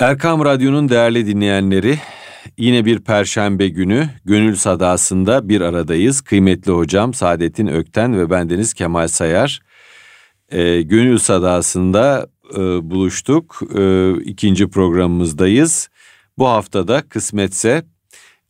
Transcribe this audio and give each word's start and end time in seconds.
Erkam 0.00 0.44
Radyo'nun 0.44 0.88
değerli 0.88 1.26
dinleyenleri, 1.26 1.98
yine 2.58 2.84
bir 2.84 2.98
perşembe 2.98 3.68
günü 3.68 4.08
Gönül 4.24 4.54
Sadası'nda 4.54 5.48
bir 5.48 5.60
aradayız. 5.60 6.20
Kıymetli 6.20 6.72
hocam 6.72 7.14
Saadettin 7.14 7.66
Ökten 7.66 8.18
ve 8.18 8.30
bendeniz 8.30 8.74
Kemal 8.74 9.08
Sayar. 9.08 9.60
E, 10.48 10.82
Gönül 10.82 11.18
Sadası'nda 11.18 12.28
e, 12.54 12.58
buluştuk. 12.90 13.60
E, 13.78 14.12
ikinci 14.22 14.70
programımızdayız. 14.70 15.88
Bu 16.38 16.48
haftada 16.48 17.02
kısmetse 17.08 17.82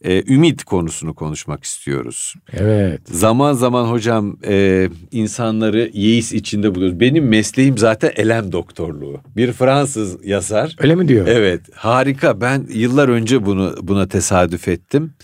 e, 0.05 0.35
ümit 0.35 0.65
konusunu 0.65 1.15
konuşmak 1.15 1.65
istiyoruz. 1.65 2.35
Evet. 2.53 3.01
Zaman 3.05 3.53
zaman 3.53 3.85
hocam 3.85 4.37
e, 4.47 4.89
insanları 5.11 5.91
yeis 5.93 6.33
içinde 6.33 6.75
buluyoruz. 6.75 7.01
Benim 7.01 7.29
mesleğim 7.29 7.79
zaten 7.79 8.13
elem 8.17 8.53
doktorluğu. 8.53 9.21
Bir 9.37 9.53
Fransız 9.53 10.27
yazar. 10.27 10.77
Öyle 10.79 10.95
mi 10.95 11.09
diyor? 11.09 11.27
Evet 11.27 11.61
harika 11.75 12.41
ben 12.41 12.67
yıllar 12.71 13.09
önce 13.09 13.47
bunu 13.47 13.75
buna 13.83 14.09
tesadüf 14.09 14.69
ettim. 14.69 15.15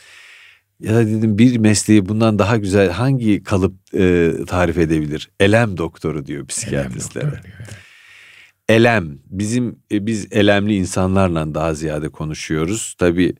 Ya 0.80 1.06
dedim 1.06 1.38
bir 1.38 1.58
mesleği 1.58 2.08
bundan 2.08 2.38
daha 2.38 2.56
güzel 2.56 2.90
hangi 2.90 3.42
kalıp 3.42 3.74
e, 3.94 4.32
tarif 4.46 4.78
edebilir? 4.78 5.30
Elem 5.40 5.76
doktoru 5.76 6.26
diyor 6.26 6.46
psikiyatristler. 6.46 7.22
Elem 7.22 7.32
doktoru 7.32 7.44
diyor. 7.44 7.58
Elem 8.68 9.18
bizim 9.26 9.78
e, 9.92 10.06
biz 10.06 10.26
elemli 10.30 10.76
insanlarla 10.76 11.54
daha 11.54 11.74
ziyade 11.74 12.08
konuşuyoruz. 12.08 12.94
Tabii 12.98 13.34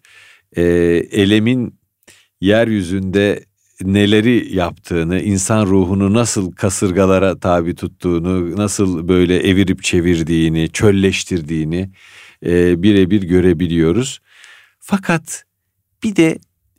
e, 0.56 0.62
elemin 1.10 1.78
yeryüzünde 2.40 3.44
neleri 3.82 4.54
yaptığını, 4.54 5.20
insan 5.20 5.66
ruhunu 5.66 6.14
nasıl 6.14 6.52
kasırgalara 6.52 7.38
tabi 7.38 7.74
tuttuğunu, 7.74 8.56
nasıl 8.56 9.08
böyle 9.08 9.48
evirip 9.48 9.82
çevirdiğini, 9.82 10.68
çölleştirdiğini 10.72 11.90
e, 12.46 12.82
birebir 12.82 13.22
görebiliyoruz. 13.22 14.20
Fakat 14.80 15.44
bir 16.02 16.16
de 16.16 16.38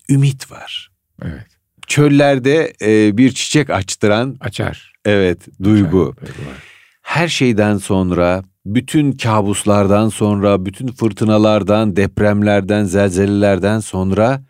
ümit 0.10 0.52
var. 0.52 0.92
Evet. 1.24 1.48
Çöllerde 1.88 2.74
e, 2.82 3.18
bir 3.18 3.32
çiçek 3.32 3.70
açtıran, 3.70 4.38
Açar. 4.40 4.94
evet, 5.06 5.40
duygu. 5.64 6.16
Açar, 6.22 6.28
duygu 6.28 6.50
var. 6.50 6.75
Her 7.06 7.28
şeyden 7.28 7.78
sonra, 7.78 8.44
bütün 8.66 9.12
kabuslardan 9.12 10.10
sonra, 10.10 10.66
bütün 10.66 10.88
fırtınalardan, 10.88 11.96
depremlerden, 11.96 12.84
zelzelelerden 12.84 13.80
sonra 13.80 14.44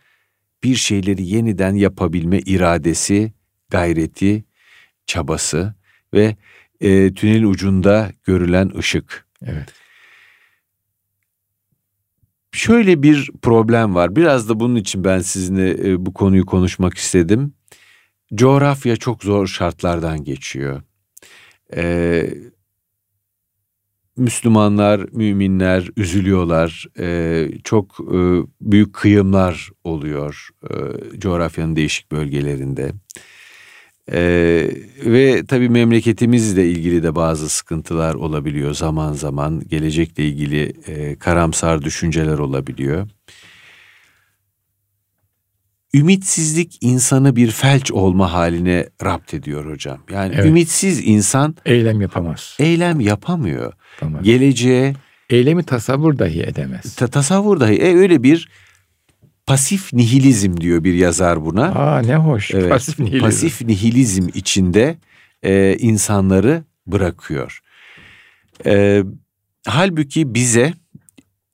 bir 0.63 0.75
şeyleri 0.75 1.25
yeniden 1.25 1.73
yapabilme 1.73 2.39
iradesi, 2.39 3.33
gayreti, 3.69 4.45
çabası 5.05 5.75
ve 6.13 6.35
e, 6.81 7.13
tünel 7.13 7.43
ucunda 7.43 8.11
görülen 8.23 8.71
ışık. 8.77 9.27
Evet. 9.45 9.73
Şöyle 12.51 13.03
bir 13.03 13.31
problem 13.41 13.95
var. 13.95 14.15
Biraz 14.15 14.49
da 14.49 14.59
bunun 14.59 14.75
için 14.75 15.03
ben 15.03 15.19
sizinle 15.19 15.91
e, 15.91 16.05
bu 16.05 16.13
konuyu 16.13 16.45
konuşmak 16.45 16.97
istedim. 16.97 17.53
Coğrafya 18.35 18.95
çok 18.95 19.23
zor 19.23 19.47
şartlardan 19.47 20.23
geçiyor. 20.23 20.81
Ee, 21.75 22.29
Müslümanlar, 24.17 25.05
müminler 25.11 25.89
üzülüyorlar. 25.97 26.85
Ee, 26.99 27.49
çok 27.63 27.97
e, 27.99 28.17
büyük 28.61 28.93
kıyımlar 28.93 29.69
oluyor 29.83 30.49
e, 30.63 30.73
coğrafyanın 31.19 31.75
değişik 31.75 32.11
bölgelerinde. 32.11 32.91
Ee, 34.11 34.69
ve 35.05 35.45
tabii 35.47 35.69
memleketimizle 35.69 36.69
ilgili 36.69 37.03
de 37.03 37.15
bazı 37.15 37.49
sıkıntılar 37.49 38.15
olabiliyor 38.15 38.73
zaman 38.73 39.13
zaman. 39.13 39.61
Gelecekle 39.67 40.25
ilgili 40.25 40.73
e, 40.87 41.15
karamsar 41.15 41.81
düşünceler 41.81 42.37
olabiliyor. 42.37 43.07
Ümitsizlik 45.99 46.77
insanı 46.81 47.35
bir 47.35 47.51
felç 47.51 47.91
olma 47.91 48.33
haline 48.33 48.89
rapt 49.03 49.33
ediyor 49.33 49.72
hocam. 49.72 50.00
Yani 50.11 50.33
Evet. 50.35 50.45
ümitsiz 50.45 51.01
insan 51.07 51.56
Eylem 51.66 52.01
yapamaz. 52.01 52.56
eylem 52.59 53.00
yapamıyor. 53.00 53.73
yapamaz. 54.01 54.23
Geleceğe 54.23 54.94
Eylemi 55.29 55.63
tasavvur 55.63 56.19
dahi 56.19 56.41
edemez. 56.44 56.95
ta- 56.95 57.07
tasavvur 57.07 57.59
dahi 57.59 57.73
e, 57.75 57.95
öyle 57.95 58.23
bir 58.23 58.50
pasif 59.45 59.94
nihilizm 59.94 60.57
diyor 60.57 60.83
bir 60.83 60.94
yazar 60.94 61.45
buna. 61.45 61.63
Aa 61.66 62.00
ne 62.01 62.16
hoş. 62.16 62.51
Evet, 62.53 62.69
Pasif 62.69 63.00
nihilizm. 63.00 63.25
pasif 63.25 63.62
nihilizm 63.62 64.27
içinde 64.33 64.97
e, 65.44 65.77
insanları 65.79 66.63
bırakıyor. 66.88 67.59
E, 68.66 69.03
halbuki 69.67 70.33
bize 70.33 70.73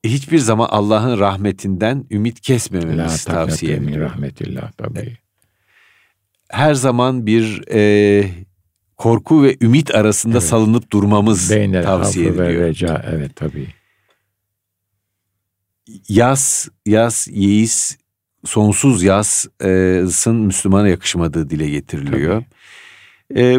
hiçbir 0.04 0.38
zaman 0.38 0.68
Allah'ın 0.70 1.18
rahmetinden 1.18 2.04
ümit 2.10 2.36
La 2.36 2.40
kesmememizi 2.42 3.24
tavsiye 3.24 3.76
ediyor. 3.76 4.00
rahmetillah 4.00 4.72
tabii. 4.72 5.16
Her 6.50 6.74
zaman 6.74 7.26
bir 7.26 7.62
e, 7.72 8.24
korku 8.96 9.42
ve 9.42 9.56
ümit 9.60 9.94
arasında 9.94 10.38
Evet. 10.38 10.48
salınıp 10.48 10.90
durmamız 10.92 11.50
Beynel 11.50 11.82
tavsiye 11.84 12.28
hafı 12.28 12.38
ve 12.40 12.46
ediliyor. 12.46 12.68
reca. 12.68 13.04
Evet 13.10 13.36
tabii. 13.36 13.68
Yas, 16.08 16.68
yas, 16.86 17.28
yeis, 17.30 17.96
sonsuz 18.44 19.02
yasın 19.02 20.36
Müslümana 20.36 20.88
yakışmadığı 20.88 21.50
dile 21.50 21.68
getiriliyor. 21.68 22.44
E, 23.36 23.58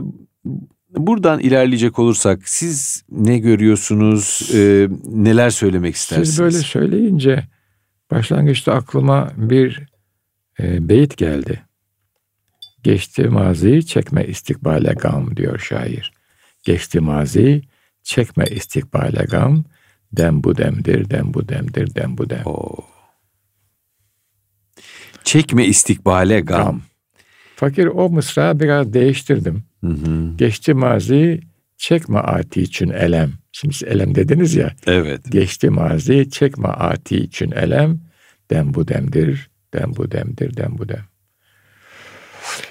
buradan 0.97 1.39
ilerleyecek 1.39 1.99
olursak 1.99 2.49
siz 2.49 3.03
ne 3.11 3.37
görüyorsunuz, 3.37 4.49
e, 4.53 4.87
neler 5.05 5.49
söylemek 5.49 5.95
istersiniz? 5.95 6.29
Siz 6.29 6.39
böyle 6.39 6.57
söyleyince 6.57 7.43
başlangıçta 8.11 8.73
aklıma 8.73 9.31
bir 9.37 9.83
e, 10.59 10.89
beyit 10.89 11.17
geldi. 11.17 11.61
Geçti 12.83 13.23
maziyi 13.23 13.85
çekme 13.85 14.25
istikbale 14.25 14.93
gam 14.93 15.37
diyor 15.37 15.59
şair. 15.59 16.13
Geçti 16.63 16.99
mazi 16.99 17.61
çekme 18.03 18.45
istikbale 18.45 19.23
gam. 19.23 19.63
Dem 20.13 20.43
bu 20.43 20.57
demdir, 20.57 21.09
dem 21.09 21.33
bu 21.33 21.49
demdir, 21.49 21.95
dem 21.95 22.17
bu 22.17 22.29
dem. 22.29 22.45
Oo. 22.45 22.85
Çekme 25.23 25.65
istikbale 25.65 26.39
gam. 26.39 26.65
Gam. 26.65 26.81
Fakir 27.55 27.85
o 27.85 28.09
mısra 28.09 28.59
biraz 28.59 28.93
değiştirdim. 28.93 29.63
Hı 29.83 29.87
hı. 29.87 30.35
Geçti 30.35 30.73
mazi 30.73 31.41
çekme 31.77 32.19
ati 32.19 32.61
için 32.61 32.89
elem. 32.89 33.31
Şimdi 33.51 33.73
siz 33.73 33.87
elem 33.87 34.15
dediniz 34.15 34.55
ya. 34.55 34.71
Evet. 34.87 35.31
Geçti 35.31 35.69
mazi 35.69 36.29
çekme 36.29 36.67
ati 36.67 37.17
için 37.17 37.51
elem. 37.51 37.99
Dem 38.49 38.73
bu 38.73 38.87
demdir, 38.87 39.49
dem 39.73 39.95
bu 39.95 40.11
demdir, 40.11 40.57
dem 40.57 40.77
bu 40.77 40.89
dem. 40.89 41.03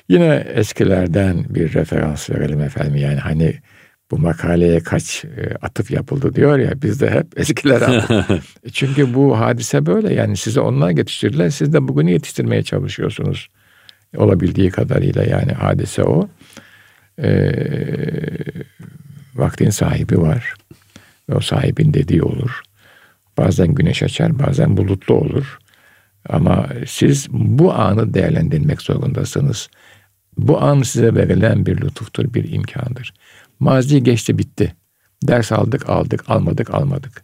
Yine 0.08 0.46
eskilerden 0.54 1.44
bir 1.48 1.74
referans 1.74 2.30
verelim 2.30 2.60
efendim. 2.60 2.96
Yani 2.96 3.18
hani 3.18 3.54
bu 4.10 4.18
makaleye 4.18 4.80
kaç 4.80 5.24
e, 5.24 5.54
atıf 5.62 5.90
yapıldı 5.90 6.34
diyor 6.34 6.58
ya 6.58 6.82
biz 6.82 7.00
de 7.00 7.10
hep 7.10 7.26
eskilere 7.40 8.04
Çünkü 8.72 9.14
bu 9.14 9.40
hadise 9.40 9.86
böyle 9.86 10.14
yani 10.14 10.36
size 10.36 10.60
onlar 10.60 10.90
yetiştirdiler 10.90 11.50
siz 11.50 11.72
de 11.72 11.88
bugünü 11.88 12.10
yetiştirmeye 12.10 12.62
çalışıyorsunuz. 12.62 13.48
Olabildiği 14.16 14.70
kadarıyla 14.70 15.24
yani 15.24 15.52
hadise 15.52 16.04
o. 16.04 16.28
Ee, 17.18 17.52
vaktin 19.34 19.70
sahibi 19.70 20.20
var. 20.20 20.54
Ve 21.28 21.34
o 21.34 21.40
sahibin 21.40 21.94
dediği 21.94 22.22
olur. 22.22 22.62
Bazen 23.38 23.74
güneş 23.74 24.02
açar 24.02 24.38
bazen 24.38 24.76
bulutlu 24.76 25.14
olur. 25.14 25.58
Ama 26.28 26.68
siz 26.86 27.26
bu 27.30 27.74
anı 27.74 28.14
değerlendirmek 28.14 28.82
zorundasınız. 28.82 29.68
Bu 30.38 30.62
an 30.62 30.82
size 30.82 31.14
verilen 31.14 31.66
bir 31.66 31.80
lütuftur, 31.80 32.34
bir 32.34 32.52
imkandır. 32.52 33.14
Mazi 33.60 34.02
geçti 34.02 34.38
bitti. 34.38 34.74
Ders 35.22 35.52
aldık 35.52 35.88
aldık, 35.88 36.30
almadık 36.30 36.74
almadık. 36.74 37.22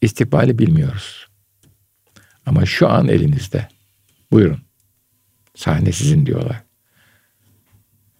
İstikbali 0.00 0.58
bilmiyoruz. 0.58 1.26
Ama 2.46 2.66
şu 2.66 2.88
an 2.88 3.08
elinizde. 3.08 3.68
Buyurun. 4.32 4.58
Sahne 5.54 5.92
sizin 5.92 6.26
diyorlar. 6.26 6.65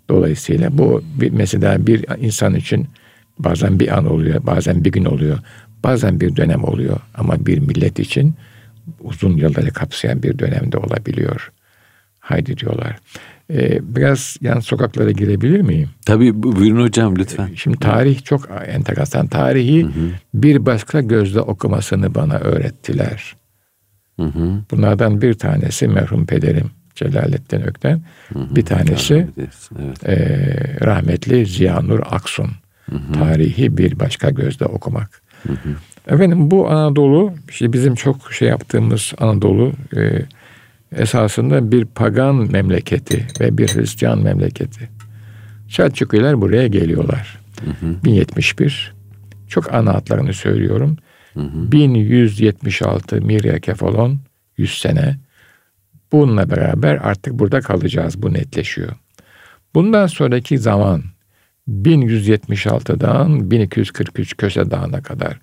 Dolayısıyla 0.08 0.78
bu 0.78 1.02
bir, 1.20 1.30
mesela 1.30 1.86
bir 1.86 2.04
insan 2.18 2.54
için 2.54 2.86
bazen 3.38 3.80
bir 3.80 3.98
an 3.98 4.06
oluyor, 4.06 4.46
bazen 4.46 4.84
bir 4.84 4.92
gün 4.92 5.04
oluyor, 5.04 5.38
bazen 5.84 6.20
bir 6.20 6.36
dönem 6.36 6.64
oluyor. 6.64 7.00
Ama 7.14 7.46
bir 7.46 7.58
millet 7.58 7.98
için 7.98 8.34
uzun 9.00 9.36
yılları 9.36 9.70
kapsayan 9.72 10.22
bir 10.22 10.38
dönemde 10.38 10.76
olabiliyor. 10.78 11.52
Haydi 12.20 12.56
diyorlar. 12.56 12.96
Ee, 13.50 13.78
biraz 13.96 14.36
yan 14.40 14.60
sokaklara 14.60 15.10
girebilir 15.10 15.60
miyim? 15.60 15.88
Tabii 16.06 16.42
bu- 16.42 16.56
buyurun 16.56 16.82
hocam 16.82 17.16
lütfen. 17.18 17.50
Şimdi 17.54 17.78
tarih 17.78 18.24
çok 18.24 18.48
enteresan. 18.66 19.26
Tarihi 19.26 19.86
bir 20.34 20.66
başka 20.66 21.00
gözle 21.00 21.40
okumasını 21.40 22.14
bana 22.14 22.34
öğrettiler. 22.38 23.36
Hı 24.20 24.26
hı. 24.26 24.62
Bunlardan 24.70 25.22
bir 25.22 25.34
tanesi 25.34 25.88
merhum 25.88 26.26
pederim 26.26 26.70
Celalettin 26.96 27.60
Ökten. 27.60 28.02
Bir 28.34 28.64
tanesi 28.64 29.26
Evet. 29.78 30.08
e, 30.08 30.16
rahmetli 30.87 31.46
Ziyanur 31.46 32.00
Aksun. 32.10 32.50
Tarihi 33.14 33.76
bir 33.78 33.98
başka 33.98 34.31
gözle 34.31 34.66
okumak. 34.66 35.22
Efendim 36.08 36.50
bu 36.50 36.70
Anadolu, 36.70 37.32
işte 37.48 37.72
bizim 37.72 37.94
çok 37.94 38.32
şey 38.32 38.48
yaptığımız 38.48 39.12
Anadolu 39.19 39.72
e, 39.96 40.22
esasında 40.96 41.72
bir 41.72 41.84
pagan 41.84 42.34
memleketi 42.34 43.26
ve 43.40 43.58
bir 43.58 43.69
Hristiyan 43.69 44.19
memleketi. 44.22 44.88
Selçuklular 45.69 46.40
buraya 46.40 46.66
geliyorlar. 46.66 47.38
Hı 47.64 47.70
hı. 47.87 48.04
1071. 48.04 48.94
Çok 49.49 49.75
ana 49.75 49.94
hatlarını 49.94 50.32
söylüyorum. 50.34 50.96
Hı 51.34 51.40
hı. 51.40 51.72
1176 51.72 53.22
Mirya 53.22 53.58
Kefalon 53.60 54.19
100 54.58 54.78
sene. 54.78 55.16
Bununla 56.12 56.50
beraber 56.50 56.94
artık 56.94 57.32
burada 57.32 57.60
kalacağız. 57.60 58.22
Bu 58.22 58.32
netleşiyor. 58.32 58.92
Bundan 59.74 60.06
sonraki 60.06 60.58
zaman 60.58 61.02
1176'dan 61.68 63.50
1243 63.50 64.36
Köse 64.36 64.70
Dağı'na 64.70 65.02
kadar 65.02 65.40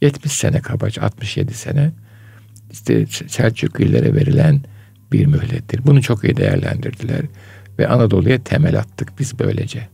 70 0.00 0.32
sene 0.32 0.60
kabaca 0.60 1.02
67 1.02 1.54
sene 1.54 1.92
işte 2.72 3.06
Selçuklilere 3.06 4.14
verilen 4.14 4.60
bir 5.12 5.26
mühlettir. 5.26 5.80
Bunu 5.86 6.02
çok 6.02 6.24
iyi 6.24 6.36
değerlendirdiler 6.36 7.22
ve 7.78 7.88
Anadolu'ya 7.88 8.44
temel 8.44 8.78
attık 8.78 9.18
biz 9.18 9.38
böylece. 9.38 9.88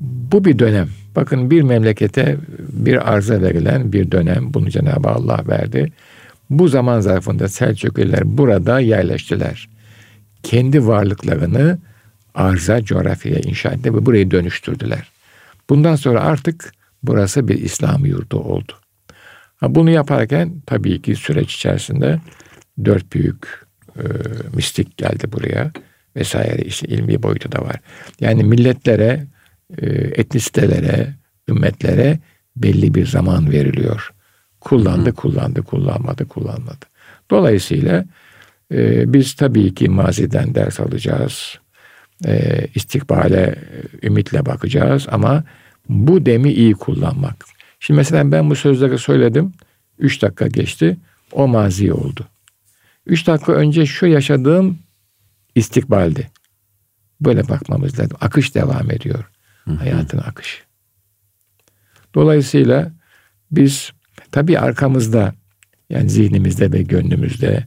Bu 0.00 0.44
bir 0.44 0.58
dönem. 0.58 0.88
Bakın 1.16 1.50
bir 1.50 1.62
memlekete 1.62 2.36
bir 2.58 3.12
arza 3.12 3.42
verilen 3.42 3.92
bir 3.92 4.10
dönem. 4.10 4.54
Bunu 4.54 4.70
Cenab-ı 4.70 5.08
Allah 5.08 5.44
verdi. 5.48 5.92
Bu 6.50 6.68
zaman 6.68 7.00
zarfında 7.00 7.48
Selçuklular 7.48 8.38
burada 8.38 8.80
yerleştiler. 8.80 9.68
Kendi 10.42 10.86
varlıklarını 10.86 11.78
arza 12.34 12.84
coğrafyaya 12.84 13.40
inşa 13.40 13.70
etti 13.70 13.94
ve 13.94 14.06
burayı 14.06 14.30
dönüştürdüler. 14.30 15.10
Bundan 15.70 15.96
sonra 15.96 16.20
artık 16.20 16.72
burası 17.02 17.48
bir 17.48 17.58
İslam 17.58 18.04
yurdu 18.04 18.38
oldu. 18.38 18.72
bunu 19.62 19.90
yaparken 19.90 20.62
tabii 20.66 21.02
ki 21.02 21.16
süreç 21.16 21.54
içerisinde 21.54 22.20
dört 22.84 23.12
büyük 23.12 23.66
e, 23.96 24.04
mistik 24.54 24.96
geldi 24.96 25.32
buraya 25.32 25.72
vesaire 26.16 26.62
işte 26.62 26.88
ilmi 26.88 27.22
boyutu 27.22 27.52
da 27.52 27.62
var. 27.62 27.76
Yani 28.20 28.44
milletlere, 28.44 29.26
e, 29.78 29.86
etnisitelere, 29.92 31.14
ümmetlere 31.48 32.18
belli 32.56 32.94
bir 32.94 33.06
zaman 33.06 33.50
veriliyor. 33.50 34.12
Kullandı, 34.60 35.10
Hı. 35.10 35.14
kullandı, 35.14 35.62
kullanmadı, 35.62 36.28
kullanmadı. 36.28 36.86
Dolayısıyla 37.30 38.04
e, 38.72 39.12
biz 39.12 39.34
tabii 39.34 39.74
ki 39.74 39.88
maziden 39.88 40.54
ders 40.54 40.80
alacağız. 40.80 41.58
E, 42.26 42.66
istikbale 42.74 43.58
ümitle 44.02 44.46
bakacağız 44.46 45.06
ama 45.10 45.44
bu 45.88 46.26
demi 46.26 46.52
iyi 46.52 46.74
kullanmak. 46.74 47.44
Şimdi 47.80 47.98
mesela 47.98 48.32
ben 48.32 48.50
bu 48.50 48.56
sözleri 48.56 48.98
söyledim. 48.98 49.52
Üç 49.98 50.22
dakika 50.22 50.46
geçti. 50.46 50.96
O 51.32 51.48
mazi 51.48 51.92
oldu. 51.92 52.26
Üç 53.06 53.26
dakika 53.26 53.52
önce 53.52 53.86
şu 53.86 54.06
yaşadığım 54.06 54.78
istikbaldi. 55.54 56.30
Böyle 57.20 57.48
bakmamız 57.48 57.98
lazım. 58.00 58.16
Akış 58.20 58.54
devam 58.54 58.90
ediyor. 58.90 59.30
Hı 59.64 59.70
hı. 59.70 59.74
Hayatın 59.74 60.18
akışı. 60.18 60.62
Dolayısıyla 62.14 62.92
biz 63.50 63.92
tabii 64.32 64.58
arkamızda 64.58 65.34
yani 65.90 66.10
zihnimizde 66.10 66.72
ve 66.72 66.82
gönlümüzde 66.82 67.64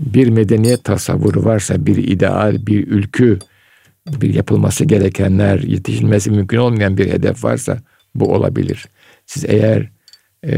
bir 0.00 0.28
medeniyet 0.28 0.84
tasavvuru 0.84 1.44
varsa, 1.44 1.86
bir 1.86 1.96
ideal, 1.96 2.66
bir 2.66 2.86
ülkü, 2.88 3.38
bir 4.06 4.34
yapılması 4.34 4.84
gerekenler, 4.84 5.58
yetişilmesi 5.60 6.30
mümkün 6.30 6.58
olmayan 6.58 6.96
bir 6.96 7.12
hedef 7.12 7.44
varsa 7.44 7.78
bu 8.14 8.34
olabilir. 8.34 8.86
Siz 9.26 9.44
eğer 9.44 9.90
e, 10.44 10.54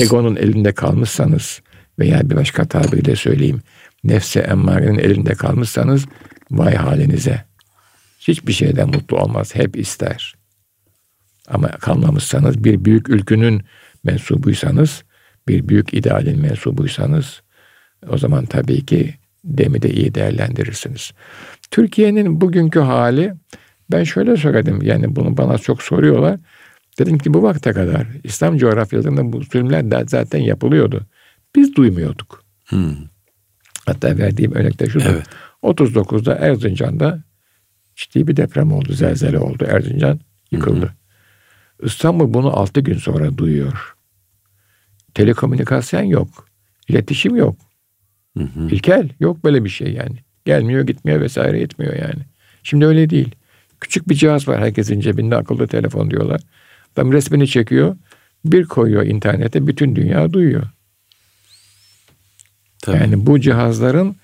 egonun 0.00 0.36
elinde 0.36 0.72
kalmışsanız 0.72 1.60
veya 1.98 2.30
bir 2.30 2.36
başka 2.36 2.64
tabirle 2.64 3.16
söyleyeyim, 3.16 3.62
nefse 4.04 4.40
emmarenin 4.40 4.98
elinde 4.98 5.34
kalmışsanız 5.34 6.06
vay 6.50 6.74
halinize. 6.74 7.44
Hiçbir 8.20 8.52
şeyden 8.52 8.88
mutlu 8.88 9.18
olmaz, 9.18 9.54
hep 9.54 9.76
ister. 9.76 10.34
Ama 11.48 11.68
kalmamışsanız 11.68 12.64
bir 12.64 12.84
büyük 12.84 13.08
ülkünün 13.08 13.62
mensubuysanız, 14.04 15.04
bir 15.48 15.68
büyük 15.68 15.94
idealin 15.94 16.40
mensubuysanız 16.40 17.42
o 18.08 18.18
zaman 18.18 18.46
tabii 18.46 18.86
ki 18.86 19.14
demi 19.44 19.82
de 19.82 19.90
iyi 19.90 20.14
değerlendirirsiniz. 20.14 21.12
Türkiye'nin 21.70 22.40
bugünkü 22.40 22.80
hali 22.80 23.34
ben 23.92 24.04
şöyle 24.04 24.36
söyledim 24.36 24.82
yani 24.82 25.16
bunu 25.16 25.36
bana 25.36 25.58
çok 25.58 25.82
soruyorlar. 25.82 26.40
Dedim 26.98 27.18
ki 27.18 27.34
bu 27.34 27.42
vakte 27.42 27.72
kadar 27.72 28.06
İslam 28.24 28.56
coğrafyalarında 28.56 29.32
bu 29.32 29.42
zulümler 29.42 29.90
de 29.90 30.04
zaten 30.08 30.38
yapılıyordu. 30.38 31.06
Biz 31.56 31.76
duymuyorduk. 31.76 32.44
Hmm. 32.66 32.96
Hatta 33.86 34.18
verdiğim 34.18 34.54
örnekte 34.54 34.86
şudur. 34.86 35.06
Evet. 35.10 35.26
39'da 35.62 36.34
Erzincan'da 36.34 37.22
ciddi 37.96 38.26
bir 38.26 38.36
deprem 38.36 38.72
oldu, 38.72 38.92
zelzele 38.92 39.38
oldu. 39.38 39.64
Erzincan 39.68 40.20
yıkıldı. 40.50 40.86
Hı 40.86 40.88
hı. 40.88 40.99
İstanbul 41.82 42.34
bunu 42.34 42.56
6 42.56 42.80
gün 42.80 42.98
sonra 42.98 43.38
duyuyor. 43.38 43.94
Telekomünikasyon 45.14 46.02
yok. 46.02 46.46
iletişim 46.88 47.36
yok. 47.36 47.56
Hı 48.36 48.44
hı. 48.44 48.68
İlkel 48.70 49.08
yok 49.20 49.44
böyle 49.44 49.64
bir 49.64 49.68
şey 49.68 49.92
yani. 49.92 50.16
Gelmiyor 50.44 50.86
gitmiyor 50.86 51.20
vesaire 51.20 51.60
yetmiyor 51.60 51.94
yani. 51.94 52.22
Şimdi 52.62 52.86
öyle 52.86 53.10
değil. 53.10 53.34
Küçük 53.80 54.08
bir 54.08 54.14
cihaz 54.14 54.48
var 54.48 54.60
herkesin 54.60 55.00
cebinde 55.00 55.36
akıllı 55.36 55.66
telefon 55.66 56.10
diyorlar. 56.10 56.40
Adam 56.92 57.12
resmini 57.12 57.48
çekiyor. 57.48 57.96
Bir 58.44 58.64
koyuyor 58.64 59.06
internete 59.06 59.66
bütün 59.66 59.96
dünya 59.96 60.32
duyuyor. 60.32 60.62
Tabii. 62.82 62.96
Yani 62.96 63.26
bu 63.26 63.40
cihazların 63.40 64.16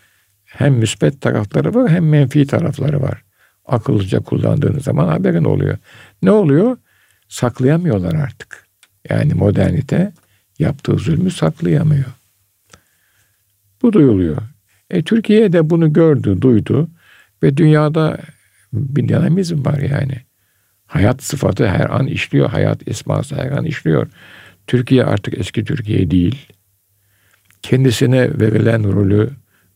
hem 0.45 0.75
müspet 0.75 1.21
tarafları 1.21 1.75
var 1.75 1.91
hem 1.91 2.09
menfi 2.09 2.47
tarafları 2.47 3.03
var. 3.03 3.23
Akıllıca 3.67 4.21
kullandığınız 4.21 4.85
zaman 4.85 5.09
haberin 5.09 5.45
oluyor. 5.45 5.79
Ne 6.23 6.31
oluyor? 6.31 6.77
Saklayamıyorlar 7.29 8.15
artık. 8.15 8.67
Yani 9.11 9.35
modernite 9.35 10.13
yaptığı 10.59 10.97
zulmü 10.97 11.31
saklayamıyor. 11.31 12.13
Bu 13.83 13.93
duyuluyor. 13.93 14.37
E, 14.91 15.03
Türkiye 15.03 15.53
de 15.53 15.71
bunu 15.71 15.93
gördü, 15.93 16.41
duydu 16.41 16.89
ve 17.43 17.57
dünyada 17.57 18.19
bir 18.73 19.09
dinamizm 19.09 19.65
var 19.65 19.79
yani. 19.79 20.21
Hayat 20.87 21.23
sıfatı 21.23 21.69
her 21.69 21.91
an 21.91 22.07
işliyor, 22.07 22.51
hayat 22.51 22.89
esması 22.89 23.37
her 23.37 23.51
an 23.51 23.65
işliyor. 23.65 24.09
Türkiye 24.67 25.05
artık 25.05 25.39
eski 25.39 25.65
Türkiye 25.65 26.11
değil. 26.11 26.47
Kendisine 27.63 28.41
verilen 28.41 28.93
rolü 28.93 29.31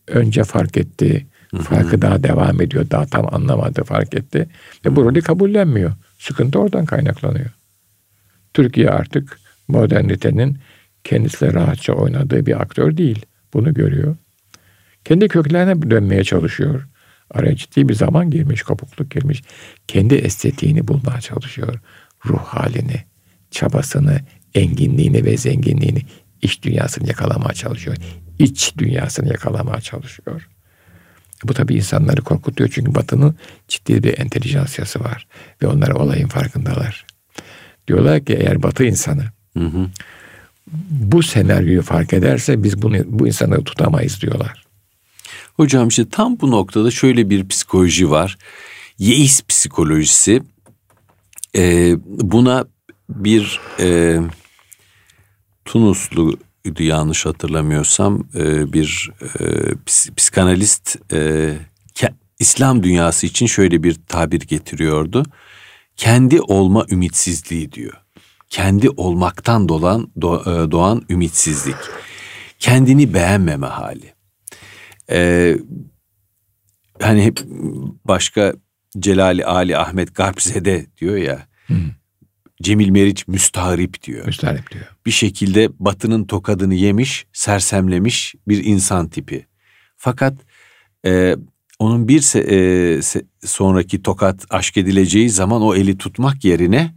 önce 0.07 0.43
fark 0.43 0.77
etti. 0.77 1.27
Farkı 1.61 2.01
daha 2.01 2.23
devam 2.23 2.61
ediyor. 2.61 2.89
Daha 2.91 3.05
tam 3.05 3.33
anlamadı, 3.33 3.83
fark 3.83 4.13
etti. 4.13 4.49
Ve 4.85 4.95
bu 4.95 5.03
rolü 5.05 5.21
kabullenmiyor. 5.21 5.91
Sıkıntı 6.21 6.59
oradan 6.59 6.85
kaynaklanıyor. 6.85 7.49
Türkiye 8.53 8.89
artık 8.89 9.39
modernitenin 9.67 10.57
kendisiyle 11.03 11.53
rahatça 11.53 11.93
oynadığı 11.93 12.45
bir 12.45 12.61
aktör 12.61 12.97
değil. 12.97 13.25
Bunu 13.53 13.73
görüyor. 13.73 14.15
Kendi 15.05 15.27
köklerine 15.27 15.91
dönmeye 15.91 16.23
çalışıyor. 16.23 16.87
Araya 17.31 17.55
ciddi 17.55 17.89
bir 17.89 17.93
zaman 17.93 18.29
girmiş, 18.31 18.61
kopukluk 18.61 19.11
girmiş. 19.11 19.43
Kendi 19.87 20.15
estetiğini 20.15 20.87
bulmaya 20.87 21.21
çalışıyor. 21.21 21.79
Ruh 22.25 22.43
halini, 22.43 23.03
çabasını, 23.51 24.19
enginliğini 24.55 25.25
ve 25.25 25.37
zenginliğini, 25.37 26.01
iç 26.41 26.63
dünyasını 26.63 27.07
yakalamaya 27.07 27.53
çalışıyor. 27.53 27.97
İç 28.39 28.77
dünyasını 28.77 29.27
yakalamaya 29.27 29.81
çalışıyor. 29.81 30.49
Bu 31.43 31.53
tabii 31.53 31.75
insanları 31.75 32.21
korkutuyor 32.21 32.69
çünkü 32.73 32.95
Batı'nın 32.95 33.35
ciddi 33.67 34.03
bir 34.03 34.19
entelijansiyası 34.19 34.99
var. 34.99 35.27
Ve 35.61 35.67
onlar 35.67 35.89
olayın 35.89 36.27
farkındalar. 36.27 37.05
Diyorlar 37.87 38.25
ki 38.25 38.33
eğer 38.33 38.63
Batı 38.63 38.83
insanı 38.83 39.23
hı 39.57 39.65
hı. 39.65 39.87
bu 40.89 41.23
senaryoyu 41.23 41.81
fark 41.81 42.13
ederse 42.13 42.63
biz 42.63 42.81
bunu 42.81 42.97
bu 43.05 43.27
insanları 43.27 43.63
tutamayız 43.63 44.21
diyorlar. 44.21 44.65
Hocam 45.53 45.87
işte 45.87 46.09
tam 46.09 46.39
bu 46.39 46.51
noktada 46.51 46.91
şöyle 46.91 47.29
bir 47.29 47.47
psikoloji 47.47 48.09
var. 48.09 48.37
Yeis 48.97 49.41
psikolojisi. 49.47 50.43
Ee, 51.55 51.95
buna 52.05 52.65
bir 53.09 53.59
e, 53.79 54.19
Tunuslu 55.65 56.37
yanlış 56.79 57.25
hatırlamıyorsam 57.25 58.27
e, 58.35 58.73
bir 58.73 59.11
e, 59.39 59.45
psikanalist 60.15 61.13
e, 61.13 61.53
İslam 62.41 62.83
dünyası 62.83 63.27
için 63.27 63.45
şöyle 63.45 63.83
bir 63.83 63.97
tabir 64.07 64.39
getiriyordu. 64.39 65.25
Kendi 65.95 66.41
olma 66.41 66.85
ümitsizliği 66.91 67.71
diyor. 67.71 67.93
Kendi 68.49 68.89
olmaktan 68.89 69.69
dolan 69.69 70.11
doğan 70.71 71.05
ümitsizlik. 71.09 71.75
Kendini 72.59 73.13
beğenmeme 73.13 73.67
hali. 73.67 74.13
Ee, 75.09 75.57
hani 77.01 77.23
hep 77.23 77.39
başka 78.05 78.53
Celali 78.99 79.45
Ali 79.45 79.77
Ahmet 79.77 80.15
Garpzede 80.15 80.85
diyor 80.97 81.17
ya. 81.17 81.47
Hmm. 81.67 81.89
Cemil 82.61 82.89
Meriç 82.89 83.27
müstahrip 83.27 84.03
diyor. 84.03 84.25
Müstahrip 84.25 84.71
diyor. 84.71 84.85
Bir 85.05 85.11
şekilde 85.11 85.69
batının 85.79 86.23
tokadını 86.25 86.73
yemiş, 86.73 87.25
sersemlemiş 87.33 88.35
bir 88.47 88.63
insan 88.63 89.09
tipi. 89.09 89.45
Fakat 89.97 90.33
e, 91.05 91.35
onun 91.79 92.07
bir 92.07 92.19
se, 92.19 92.39
e, 92.39 93.01
se, 93.01 93.21
sonraki 93.45 94.01
tokat 94.01 94.45
aşk 94.49 94.77
edileceği 94.77 95.29
zaman 95.29 95.61
o 95.61 95.75
eli 95.75 95.97
tutmak 95.97 96.43
yerine 96.43 96.95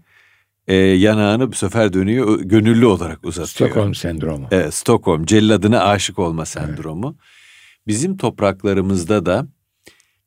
e, 0.66 0.74
yanağını 0.76 1.52
bu 1.52 1.56
sefer 1.56 1.92
dönüyor 1.92 2.40
gönüllü 2.40 2.86
olarak 2.86 3.26
uzatıyor. 3.26 3.70
Stockholm 3.70 3.94
sendromu. 3.94 4.48
Evet, 4.50 4.74
Stockholm 4.74 5.24
celladına 5.24 5.84
aşık 5.84 6.18
olma 6.18 6.44
sendromu. 6.44 7.06
Evet. 7.06 7.86
Bizim 7.86 8.16
topraklarımızda 8.16 9.26
da 9.26 9.46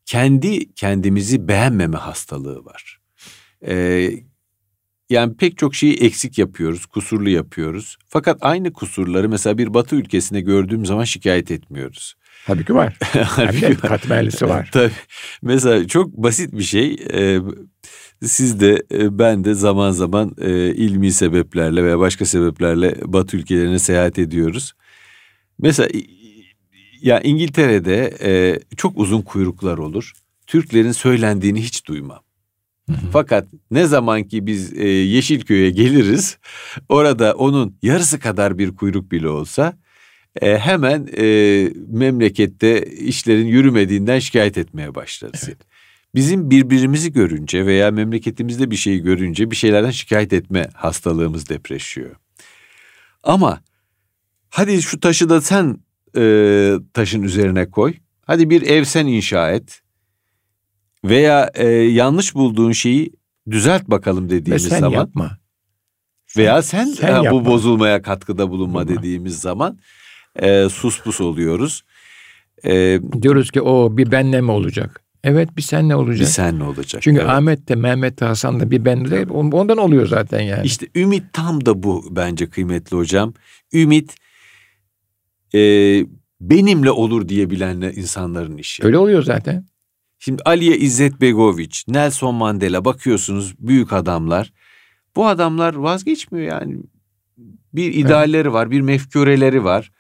kendi 0.05 0.73
kendimizi 0.73 1.47
beğenmeme 1.47 1.97
hastalığı 1.97 2.65
var. 2.65 2.99
Ee, 3.67 4.11
yani 5.09 5.35
pek 5.35 5.57
çok 5.57 5.75
şeyi 5.75 5.93
eksik 5.93 6.37
yapıyoruz, 6.37 6.85
kusurlu 6.85 7.29
yapıyoruz. 7.29 7.97
Fakat 8.07 8.37
aynı 8.41 8.73
kusurları 8.73 9.29
mesela 9.29 9.57
bir 9.57 9.73
batı 9.73 9.95
ülkesinde 9.95 10.41
gördüğüm 10.41 10.85
zaman 10.85 11.03
şikayet 11.03 11.51
etmiyoruz. 11.51 12.15
Tabii 12.45 12.65
ki 12.65 12.75
var. 12.75 12.97
Tabii 13.35 13.59
ki 13.59 13.75
katmerlisi 13.75 14.47
var. 14.47 14.69
Tabii. 14.73 14.91
Mesela 15.41 15.87
çok 15.87 16.13
basit 16.13 16.53
bir 16.53 16.63
şey. 16.63 16.95
Ee, 17.13 17.39
siz 18.23 18.59
de 18.59 18.83
e, 18.91 19.19
ben 19.19 19.43
de 19.43 19.53
zaman 19.53 19.91
zaman 19.91 20.35
e, 20.41 20.75
ilmi 20.75 21.11
sebeplerle 21.11 21.83
veya 21.83 21.99
başka 21.99 22.25
sebeplerle 22.25 22.95
Batı 23.05 23.37
ülkelerine 23.37 23.79
seyahat 23.79 24.19
ediyoruz. 24.19 24.73
Mesela 25.59 25.89
ya 27.01 27.19
İngiltere'de 27.19 28.17
e, 28.21 28.59
çok 28.77 28.97
uzun 28.97 29.21
kuyruklar 29.21 29.77
olur. 29.77 30.13
Türklerin 30.47 30.91
söylendiğini 30.91 31.63
hiç 31.63 31.85
duymam. 31.85 32.26
Fakat 33.11 33.47
ne 33.71 33.85
zaman 33.85 34.23
ki 34.23 34.45
biz 34.45 34.73
e, 34.73 34.87
Yeşilköy'e 34.87 35.69
geliriz, 35.69 36.37
orada 36.89 37.33
onun 37.33 37.77
yarısı 37.81 38.19
kadar 38.19 38.57
bir 38.57 38.75
kuyruk 38.75 39.11
bile 39.11 39.29
olsa 39.29 39.73
e, 40.41 40.57
hemen 40.57 41.07
e, 41.17 41.25
memlekette 41.87 42.85
işlerin 42.85 43.45
yürümediğinden 43.45 44.19
şikayet 44.19 44.57
etmeye 44.57 44.95
başlarız. 44.95 45.43
Evet. 45.47 45.57
Bizim 46.15 46.49
birbirimizi 46.49 47.13
görünce 47.13 47.65
veya 47.65 47.91
memleketimizde 47.91 48.71
bir 48.71 48.75
şeyi 48.75 49.01
görünce 49.01 49.51
bir 49.51 49.55
şeylerden 49.55 49.91
şikayet 49.91 50.33
etme 50.33 50.69
hastalığımız 50.73 51.49
depreşiyor. 51.49 52.15
Ama 53.23 53.61
hadi 54.49 54.81
şu 54.81 54.99
taşı 54.99 55.29
da 55.29 55.41
sen 55.41 55.77
e, 56.17 56.73
taşın 56.93 57.23
üzerine 57.23 57.69
koy. 57.69 57.93
Hadi 58.25 58.49
bir 58.49 58.61
ev 58.61 58.83
sen 58.83 59.07
inşa 59.07 59.51
et. 59.51 59.81
Veya 61.05 61.51
e, 61.55 61.67
yanlış 61.69 62.35
bulduğun 62.35 62.71
şeyi 62.71 63.11
düzelt 63.51 63.87
bakalım 63.89 64.29
dediğimiz 64.29 64.65
Ve 64.65 64.69
sen 64.69 64.79
zaman. 64.79 64.97
yapma. 64.97 65.37
Veya 66.37 66.61
sen, 66.61 66.85
sen 66.85 67.11
ha, 67.11 67.31
bu 67.31 67.45
bozulmaya 67.45 68.01
katkıda 68.01 68.49
bulunma 68.49 68.87
Bulma. 68.87 68.97
dediğimiz 68.97 69.39
zaman 69.39 69.79
e, 70.35 70.69
sus 70.69 71.01
pus 71.01 71.21
oluyoruz. 71.21 71.83
E, 72.65 72.99
Diyoruz 73.21 73.51
ki 73.51 73.61
o 73.61 73.97
bir 73.97 74.11
benle 74.11 74.41
mi 74.41 74.51
olacak? 74.51 75.01
Evet 75.23 75.57
bir 75.57 75.61
sen 75.61 75.89
ne 75.89 75.95
olacak? 75.95 76.19
Bir 76.19 76.25
sen 76.31 76.59
ne 76.59 76.63
olacak? 76.63 77.01
Çünkü 77.01 77.19
evet. 77.21 77.29
Ahmet 77.29 77.69
de 77.69 77.75
Mehmet 77.75 78.19
de 78.19 78.25
Hasan 78.25 78.59
da 78.59 78.71
bir 78.71 78.85
ben 78.85 79.11
de 79.11 79.25
ondan 79.31 79.77
oluyor 79.77 80.07
zaten 80.07 80.41
yani. 80.41 80.65
İşte 80.65 80.87
ümit 80.95 81.23
tam 81.33 81.65
da 81.65 81.83
bu 81.83 82.05
bence 82.11 82.49
kıymetli 82.49 82.97
hocam. 82.97 83.33
Ümit 83.73 84.15
e, 85.53 85.59
benimle 86.41 86.91
olur 86.91 87.29
diyebilen 87.29 87.81
insanların 87.81 88.57
işi. 88.57 88.85
Öyle 88.85 88.97
oluyor 88.97 89.23
zaten. 89.23 89.65
Şimdi 90.19 90.41
Aliye 90.45 90.77
İzzet 90.77 91.21
Begoviç, 91.21 91.85
Nelson 91.87 92.35
Mandela 92.35 92.85
bakıyorsunuz 92.85 93.55
büyük 93.59 93.93
adamlar. 93.93 94.53
Bu 95.15 95.27
adamlar 95.27 95.75
vazgeçmiyor 95.75 96.47
yani. 96.47 96.77
Bir 97.73 97.93
idealleri 97.93 98.41
evet. 98.41 98.53
var, 98.53 98.71
bir 98.71 98.81
mefkureleri 98.81 99.63
var. 99.63 99.91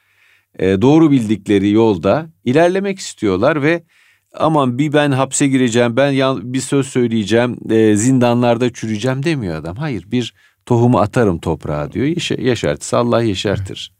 E, 0.59 0.81
doğru 0.81 1.11
bildikleri 1.11 1.71
yolda 1.71 2.29
ilerlemek 2.45 2.99
istiyorlar 2.99 3.61
ve 3.61 3.83
aman 4.33 4.77
bir 4.77 4.93
ben 4.93 5.11
hapse 5.11 5.47
gireceğim, 5.47 5.97
ben 5.97 6.13
bir 6.53 6.61
söz 6.61 6.87
söyleyeceğim, 6.87 7.57
e, 7.69 7.95
zindanlarda 7.95 8.73
çürüyeceğim 8.73 9.23
demiyor 9.23 9.55
adam. 9.55 9.75
Hayır 9.75 10.11
bir 10.11 10.33
tohumu 10.65 10.99
atarım 10.99 11.39
toprağa 11.39 11.91
diyor. 11.91 12.05
Yaş 12.05 12.31
yeşertirse 12.31 12.97
Allah 12.97 13.21
yeşertir. 13.21 13.96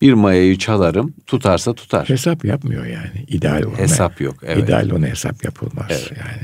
Bir 0.00 0.12
mayayı 0.12 0.58
çalarım, 0.58 1.14
tutarsa 1.26 1.74
tutar. 1.74 2.08
Hesap 2.08 2.44
yapmıyor 2.44 2.84
yani. 2.86 3.24
ideal 3.28 3.62
olan. 3.62 3.78
Hesap 3.78 4.20
yok. 4.20 4.36
Evet. 4.42 4.64
İdeal 4.64 4.90
ona 4.90 5.06
hesap 5.06 5.44
yapılmaz 5.44 5.86
evet. 5.90 6.12
yani. 6.18 6.42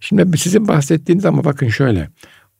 Şimdi 0.00 0.38
sizin 0.38 0.68
bahsettiğiniz 0.68 1.24
ama 1.24 1.44
bakın 1.44 1.68
şöyle. 1.68 2.08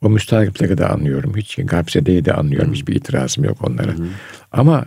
O 0.02 0.10
müstahripleri 0.10 0.78
de 0.78 0.86
anlıyorum. 0.86 1.36
Hiç 1.36 1.56
Gapsede'yi 1.56 2.24
de 2.24 2.34
anlıyorum. 2.34 2.68
Hı. 2.70 2.74
Hiçbir 2.74 2.94
itirazım 2.94 3.44
yok 3.44 3.68
onlara. 3.68 3.92
Hı. 3.92 4.06
Ama 4.52 4.84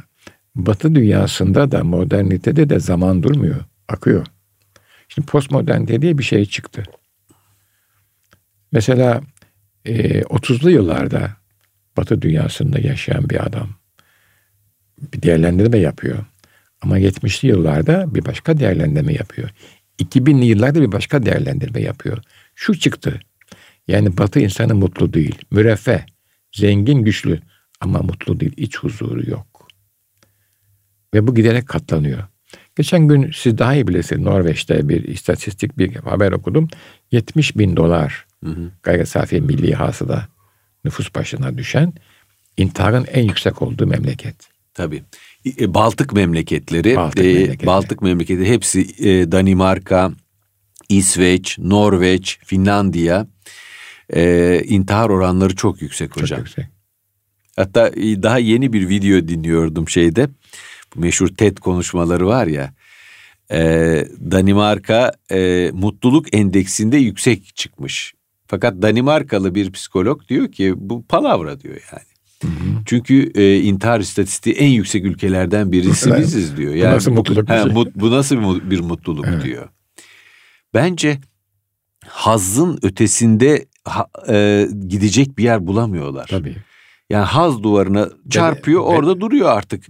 Batı 0.56 0.96
dünyasında 0.96 1.72
da 1.72 1.84
modernitede 1.84 2.70
de 2.70 2.80
zaman 2.80 3.24
durmuyor. 3.24 3.56
Akıyor. 3.88 4.26
Şimdi 5.08 5.28
postmodernite 5.28 6.02
diye 6.02 6.18
bir 6.18 6.24
şey 6.24 6.46
çıktı. 6.46 6.84
Mesela 8.72 9.22
e, 9.86 10.22
30'lu 10.22 10.72
yıllarda 10.72 11.32
Batı 11.98 12.22
dünyasında 12.22 12.80
yaşayan 12.80 13.30
bir 13.30 13.46
adam 13.46 13.70
bir 15.14 15.22
değerlendirme 15.22 15.78
yapıyor. 15.78 16.26
Ama 16.82 17.00
70'li 17.00 17.48
yıllarda 17.48 18.16
bir 18.16 18.26
başka 18.26 18.58
değerlendirme 18.58 19.14
yapıyor. 19.14 19.50
2000'li 20.00 20.46
yıllarda 20.46 20.82
bir 20.82 20.92
başka 20.92 21.26
değerlendirme 21.26 21.82
yapıyor. 21.82 22.18
Şu 22.56 22.80
çıktı. 22.80 23.20
Yani 23.88 24.18
Batı 24.18 24.40
insanı 24.40 24.76
mutlu 24.76 25.14
değil. 25.14 25.36
Müreffeh, 25.52 26.00
zengin, 26.54 27.04
güçlü 27.04 27.40
ama 27.82 28.00
mutlu 28.00 28.40
değil. 28.40 28.54
İç 28.58 28.80
huzuru 28.80 29.30
yok. 29.30 29.68
Ve 31.14 31.28
bu 31.28 31.36
giderek 31.36 31.68
katlanıyor. 31.68 32.24
Geçen 32.76 33.08
gün 33.08 33.32
siz 33.36 33.58
daha 33.58 33.74
iyi 33.74 33.88
bilirsiniz 33.88 34.22
Norveç'te 34.22 34.90
bir 34.90 35.04
istatistik 35.04 35.78
bir 35.78 35.96
haber 35.96 36.32
okudum. 36.32 36.68
70 37.12 37.58
bin 37.58 37.78
dolar 37.78 38.26
hı 38.44 38.50
hı. 38.50 38.72
gayri 38.84 39.06
safi 39.06 39.42
milli 39.42 39.74
hasıda 39.74 40.28
nüfus 40.86 41.16
başına 41.16 41.58
düşen 41.58 41.94
intiharın 42.58 43.06
en 43.06 43.24
yüksek 43.24 43.62
olduğu 43.62 43.88
memleket. 43.88 44.55
Tabii. 44.76 45.04
E, 45.60 45.74
Baltık 45.74 46.14
memleketleri, 46.14 46.96
Baltık, 46.96 47.26
e, 47.26 47.34
memleketleri. 47.34 47.68
Baltık 47.68 48.02
memleketleri 48.02 48.50
hepsi 48.50 48.82
e, 49.10 49.32
Danimarka, 49.32 50.12
İsveç, 50.90 51.60
Norveç, 51.60 52.40
Finlandiya 52.46 53.28
e, 54.14 54.62
intihar 54.66 55.10
oranları 55.10 55.56
çok 55.56 55.82
yüksek 55.82 56.16
hocam. 56.16 56.40
Çok 56.40 56.48
yüksek. 56.48 56.66
Hatta 57.56 57.88
e, 57.88 58.24
daha 58.24 58.40
yeni 58.40 58.74
bir 58.74 58.90
video 58.90 59.28
dinliyordum 59.28 59.90
şeyde 59.90 60.30
meşhur 60.96 61.28
TED 61.28 61.58
konuşmaları 61.58 62.28
var 62.28 62.48
ya. 62.48 62.74
E, 63.52 63.60
Danimarka 64.32 65.12
e, 65.32 65.72
mutluluk 65.74 66.36
endeksinde 66.36 66.98
yüksek 66.98 67.56
çıkmış. 67.56 68.14
Fakat 68.48 68.82
Danimarkalı 68.82 69.56
bir 69.56 69.72
psikolog 69.72 70.28
diyor 70.28 70.52
ki 70.52 70.74
bu 70.78 71.06
palavra 71.06 71.60
diyor 71.60 71.82
yani. 71.92 72.15
Hı 72.42 72.48
hı. 72.48 72.52
Çünkü 72.86 73.32
e, 73.36 73.60
intihar 73.60 74.00
istatistiği 74.00 74.56
en 74.56 74.70
yüksek 74.70 75.06
ülkelerden 75.06 75.72
birisi 75.72 76.10
evet. 76.10 76.20
biziz 76.20 76.58
diyor. 76.58 76.74
Yani 76.74 76.92
bu 76.92 76.96
nasıl 76.96 77.12
mutluluk? 77.12 77.50
He, 77.50 77.66
mut, 77.66 77.96
bu 77.96 78.12
nasıl 78.12 78.36
bir, 78.36 78.72
bir 78.72 78.80
mutluluk 78.80 79.26
evet. 79.28 79.44
diyor. 79.44 79.70
Bence 80.74 81.20
hazın 82.08 82.80
ötesinde 82.82 83.66
ha, 83.84 84.08
e, 84.30 84.68
gidecek 84.88 85.38
bir 85.38 85.44
yer 85.44 85.68
bulamıyorlar. 85.68 86.28
Tabii. 86.28 86.56
Yani 87.10 87.26
haz 87.26 87.64
duvarına 87.64 88.10
çarpıyor 88.30 88.82
ben, 88.82 88.88
orada 88.88 89.14
ben, 89.14 89.22
duruyor 89.22 89.50
artık. 89.50 89.86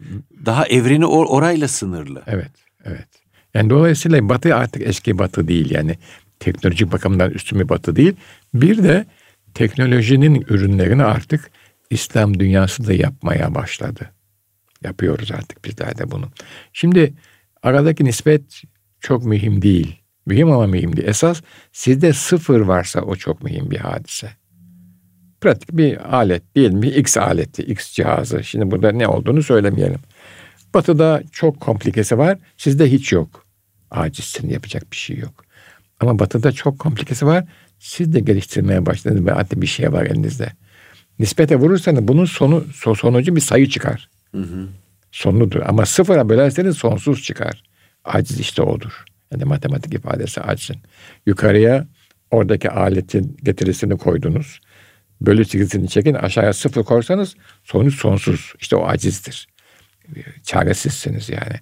Daha 0.45 0.67
evreni 0.67 1.05
or, 1.05 1.25
orayla 1.25 1.67
sınırlı. 1.67 2.23
Evet, 2.27 2.51
evet. 2.85 3.07
Yani 3.53 3.69
dolayısıyla 3.69 4.29
batı 4.29 4.55
artık 4.55 4.81
eski 4.87 5.17
batı 5.17 5.47
değil 5.47 5.71
yani 5.71 5.97
teknolojik 6.39 6.91
bakımdan 6.91 7.31
üstün 7.31 7.59
bir 7.59 7.69
batı 7.69 7.95
değil. 7.95 8.13
Bir 8.53 8.83
de 8.83 9.05
teknolojinin 9.53 10.45
ürünlerini 10.49 11.03
artık 11.03 11.51
İslam 11.89 12.39
dünyası 12.39 12.87
da 12.87 12.93
yapmaya 12.93 13.55
başladı. 13.55 14.11
Yapıyoruz 14.83 15.31
artık 15.31 15.65
bizler 15.65 15.97
de 15.97 16.11
bunu. 16.11 16.25
Şimdi 16.73 17.13
aradaki 17.63 18.05
nispet 18.05 18.61
çok 18.99 19.25
mühim 19.25 19.61
değil. 19.61 19.99
Mühim 20.25 20.51
ama 20.51 20.67
mühim 20.67 20.97
değil. 20.97 21.07
Esas 21.07 21.41
sizde 21.71 22.13
sıfır 22.13 22.59
varsa 22.59 23.01
o 23.01 23.15
çok 23.15 23.43
mühim 23.43 23.71
bir 23.71 23.77
hadise 23.77 24.29
pratik 25.45 25.77
bir 25.77 26.15
alet 26.15 26.55
diyelim 26.55 26.81
bir 26.81 26.95
X 26.95 27.17
aleti, 27.17 27.63
X 27.63 27.91
cihazı. 27.91 28.43
Şimdi 28.43 28.71
burada 28.71 28.91
ne 28.91 29.07
olduğunu 29.07 29.43
söylemeyelim. 29.43 29.99
Batı'da 30.73 31.23
çok 31.31 31.59
komplikesi 31.59 32.17
var, 32.17 32.37
sizde 32.57 32.91
hiç 32.91 33.11
yok. 33.11 33.45
Acizsin, 33.91 34.49
yapacak 34.49 34.91
bir 34.91 34.97
şey 34.97 35.17
yok. 35.17 35.45
Ama 35.99 36.19
Batı'da 36.19 36.51
çok 36.51 36.79
komplikesi 36.79 37.25
var, 37.25 37.45
siz 37.79 38.13
de 38.13 38.19
geliştirmeye 38.19 38.85
başladınız 38.85 39.25
ve 39.25 39.31
hatta 39.31 39.61
bir 39.61 39.67
şey 39.67 39.93
var 39.93 40.05
elinizde. 40.05 40.51
Nispete 41.19 41.55
vurursanız 41.55 42.07
bunun 42.07 42.25
sonu 42.25 42.65
sonucu 42.73 43.35
bir 43.35 43.41
sayı 43.41 43.69
çıkar. 43.69 44.09
Hı 44.31 44.41
hı. 44.41 44.67
Sonludur. 45.11 45.61
Ama 45.65 45.85
sıfıra 45.85 46.29
bölerseniz 46.29 46.77
sonsuz 46.77 47.23
çıkar. 47.23 47.63
Aciz 48.05 48.39
işte 48.39 48.61
odur. 48.61 49.03
Yani 49.31 49.43
matematik 49.43 49.93
ifadesi 49.93 50.41
acizin. 50.41 50.77
Yukarıya 51.25 51.87
oradaki 52.31 52.69
aletin 52.69 53.37
getirisini 53.43 53.97
koydunuz 53.97 54.59
Bölü 55.21 55.45
çizgisini 55.45 55.89
çekin 55.89 56.13
aşağıya 56.13 56.53
sıfır 56.53 56.83
korsanız 56.83 57.35
sonuç 57.63 57.95
sonsuz. 57.95 58.53
İşte 58.59 58.75
o 58.75 58.85
acizdir. 58.85 59.47
Çaresizsiniz 60.43 61.29
yani. 61.29 61.59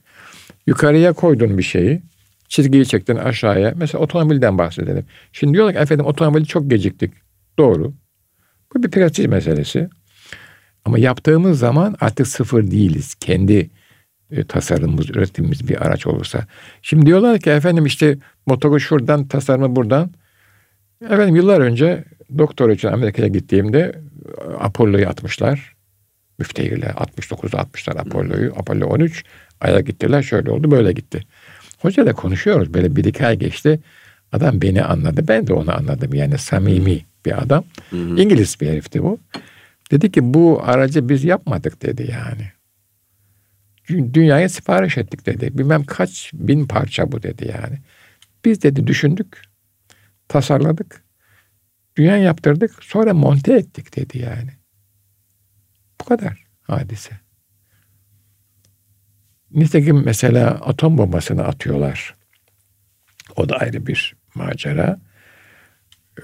Yukarıya 0.67 1.13
koydun 1.13 1.57
bir 1.57 1.63
şeyi. 1.63 2.01
Çizgiyi 2.47 2.85
çektin 2.85 3.15
aşağıya. 3.15 3.73
Mesela 3.75 4.03
otomobilden 4.03 4.57
bahsedelim. 4.57 5.05
Şimdi 5.31 5.53
diyorlar 5.53 5.73
ki 5.73 5.79
efendim 5.79 6.05
otomobili 6.05 6.45
çok 6.45 6.69
geciktik. 6.69 7.13
Doğru. 7.57 7.93
Bu 8.75 8.83
bir 8.83 8.91
prestij 8.91 9.25
meselesi. 9.25 9.89
Ama 10.85 10.99
yaptığımız 10.99 11.59
zaman 11.59 11.95
artık 12.01 12.27
sıfır 12.27 12.71
değiliz. 12.71 13.15
Kendi 13.15 13.69
e, 14.31 14.43
tasarımımız, 14.43 15.09
üretimimiz 15.09 15.67
bir 15.69 15.85
araç 15.85 16.07
olursa. 16.07 16.45
Şimdi 16.81 17.05
diyorlar 17.05 17.39
ki 17.39 17.49
efendim 17.49 17.85
işte 17.85 18.17
motoru 18.45 18.79
şuradan, 18.79 19.27
tasarımı 19.27 19.75
buradan. 19.75 20.11
Efendim 21.05 21.35
yıllar 21.35 21.61
önce 21.61 22.03
doktor 22.37 22.69
için 22.69 22.87
Amerika'ya 22.87 23.27
gittiğimde 23.27 23.79
e, 23.79 24.53
Apollo'yu 24.59 25.09
atmışlar. 25.09 25.73
Müftehirle 26.39 26.85
69'da 26.85 27.59
atmışlar 27.59 27.95
Apollo'yu. 27.95 28.53
Apollo 28.57 28.85
13 28.85 29.23
Ay'a 29.61 29.79
gittiler 29.79 30.23
şöyle 30.23 30.51
oldu 30.51 30.71
böyle 30.71 30.91
gitti. 30.91 31.23
Hocayla 31.79 32.13
konuşuyoruz 32.13 32.73
böyle 32.73 32.95
bir 32.95 33.03
iki 33.03 33.25
ay 33.25 33.35
geçti. 33.39 33.79
Adam 34.31 34.61
beni 34.61 34.83
anladı 34.83 35.27
ben 35.27 35.47
de 35.47 35.53
onu 35.53 35.75
anladım 35.75 36.13
yani 36.13 36.37
samimi 36.37 37.05
bir 37.25 37.43
adam. 37.43 37.63
Hı 37.89 37.95
hı. 37.95 38.21
İngiliz 38.21 38.61
bir 38.61 38.69
herifti 38.69 39.03
bu. 39.03 39.19
Dedi 39.91 40.11
ki 40.11 40.33
bu 40.33 40.61
aracı 40.63 41.09
biz 41.09 41.23
yapmadık 41.23 41.81
dedi 41.81 42.11
yani. 42.11 42.51
Dünyaya 44.13 44.49
sipariş 44.49 44.97
ettik 44.97 45.25
dedi. 45.25 45.57
Bilmem 45.57 45.83
kaç 45.83 46.31
bin 46.33 46.67
parça 46.67 47.11
bu 47.11 47.23
dedi 47.23 47.51
yani. 47.61 47.77
Biz 48.45 48.61
dedi 48.61 48.87
düşündük, 48.87 49.41
tasarladık, 50.27 51.03
dünya 51.95 52.17
yaptırdık, 52.17 52.83
sonra 52.83 53.13
monte 53.13 53.53
ettik 53.53 53.95
dedi 53.95 54.17
yani. 54.17 54.51
Bu 56.01 56.05
kadar 56.05 56.43
hadise. 56.61 57.19
Nitekim 59.51 60.03
mesela 60.05 60.49
atom 60.49 60.97
bombasını 60.97 61.43
atıyorlar. 61.43 62.15
O 63.35 63.49
da 63.49 63.55
ayrı 63.55 63.87
bir 63.87 64.15
macera. 64.35 64.99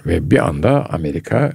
Ve 0.05 0.31
bir 0.31 0.47
anda 0.47 0.89
Amerika 0.89 1.53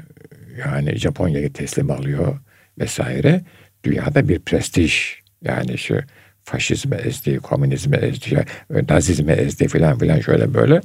yani 0.58 0.96
Japonya'yı 0.96 1.52
teslim 1.52 1.90
alıyor 1.90 2.38
vesaire. 2.78 3.44
Dünyada 3.84 4.28
bir 4.28 4.38
prestij 4.38 4.94
yani 5.42 5.78
şu 5.78 6.00
faşizme 6.44 6.96
ezdi, 6.96 7.36
komünizme 7.36 7.96
ezdi, 7.96 8.44
nazizme 8.88 9.32
ezdi 9.32 9.68
filan 9.68 9.98
filan 9.98 10.20
şöyle 10.20 10.54
böyle. 10.54 10.80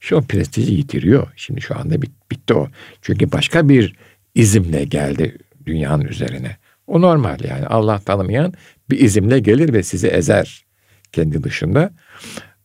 Şu 0.00 0.16
o 0.16 0.22
prestiji 0.22 0.74
yitiriyor. 0.74 1.28
Şimdi 1.36 1.60
şu 1.60 1.78
anda 1.78 2.02
bit, 2.02 2.10
bitti 2.30 2.54
o. 2.54 2.68
Çünkü 3.02 3.32
başka 3.32 3.68
bir 3.68 3.96
izimle 4.34 4.84
geldi 4.84 5.36
dünyanın 5.66 6.04
üzerine. 6.04 6.56
O 6.86 7.00
normal 7.00 7.38
yani 7.44 7.66
Allah 7.66 7.98
tanımayan 7.98 8.54
bir 8.90 9.00
izimle 9.00 9.38
gelir 9.38 9.72
ve 9.72 9.82
sizi 9.82 10.08
ezer 10.08 10.66
kendi 11.12 11.42
dışında. 11.42 11.90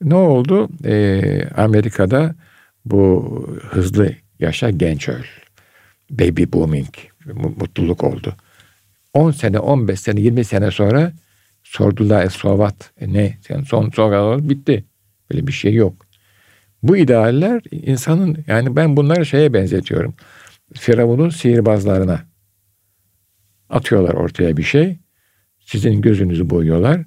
Ne 0.01 0.15
oldu? 0.15 0.69
Ee, 0.85 1.47
Amerika'da 1.57 2.35
bu 2.85 3.39
hızlı 3.69 4.11
yaşa 4.43 4.69
genç 4.69 5.09
öl. 5.09 5.23
Baby 6.09 6.43
booming 6.53 6.89
mutluluk 7.57 8.03
oldu. 8.03 8.35
10 9.13 9.31
sene, 9.31 9.59
15 9.59 9.99
sene, 9.99 10.21
20 10.21 10.43
sene 10.45 10.71
sonra 10.71 11.13
sordular 11.63 12.25
e, 12.25 12.29
Sovat 12.29 12.91
e, 13.01 13.13
ne? 13.13 13.37
Yani 13.49 13.65
son 13.65 13.89
sonra 13.89 14.49
bitti. 14.49 14.83
Böyle 15.31 15.47
bir 15.47 15.51
şey 15.51 15.73
yok. 15.73 16.05
Bu 16.83 16.97
idealler 16.97 17.61
insanın 17.71 18.37
yani 18.47 18.75
ben 18.75 18.97
bunları 18.97 19.25
şeye 19.25 19.53
benzetiyorum. 19.53 20.13
Firavun'un 20.73 21.29
sihirbazlarına 21.29 22.23
atıyorlar 23.69 24.13
ortaya 24.13 24.57
bir 24.57 24.63
şey. 24.63 24.97
Sizin 25.59 26.01
gözünüzü 26.01 26.49
boyuyorlar. 26.49 27.01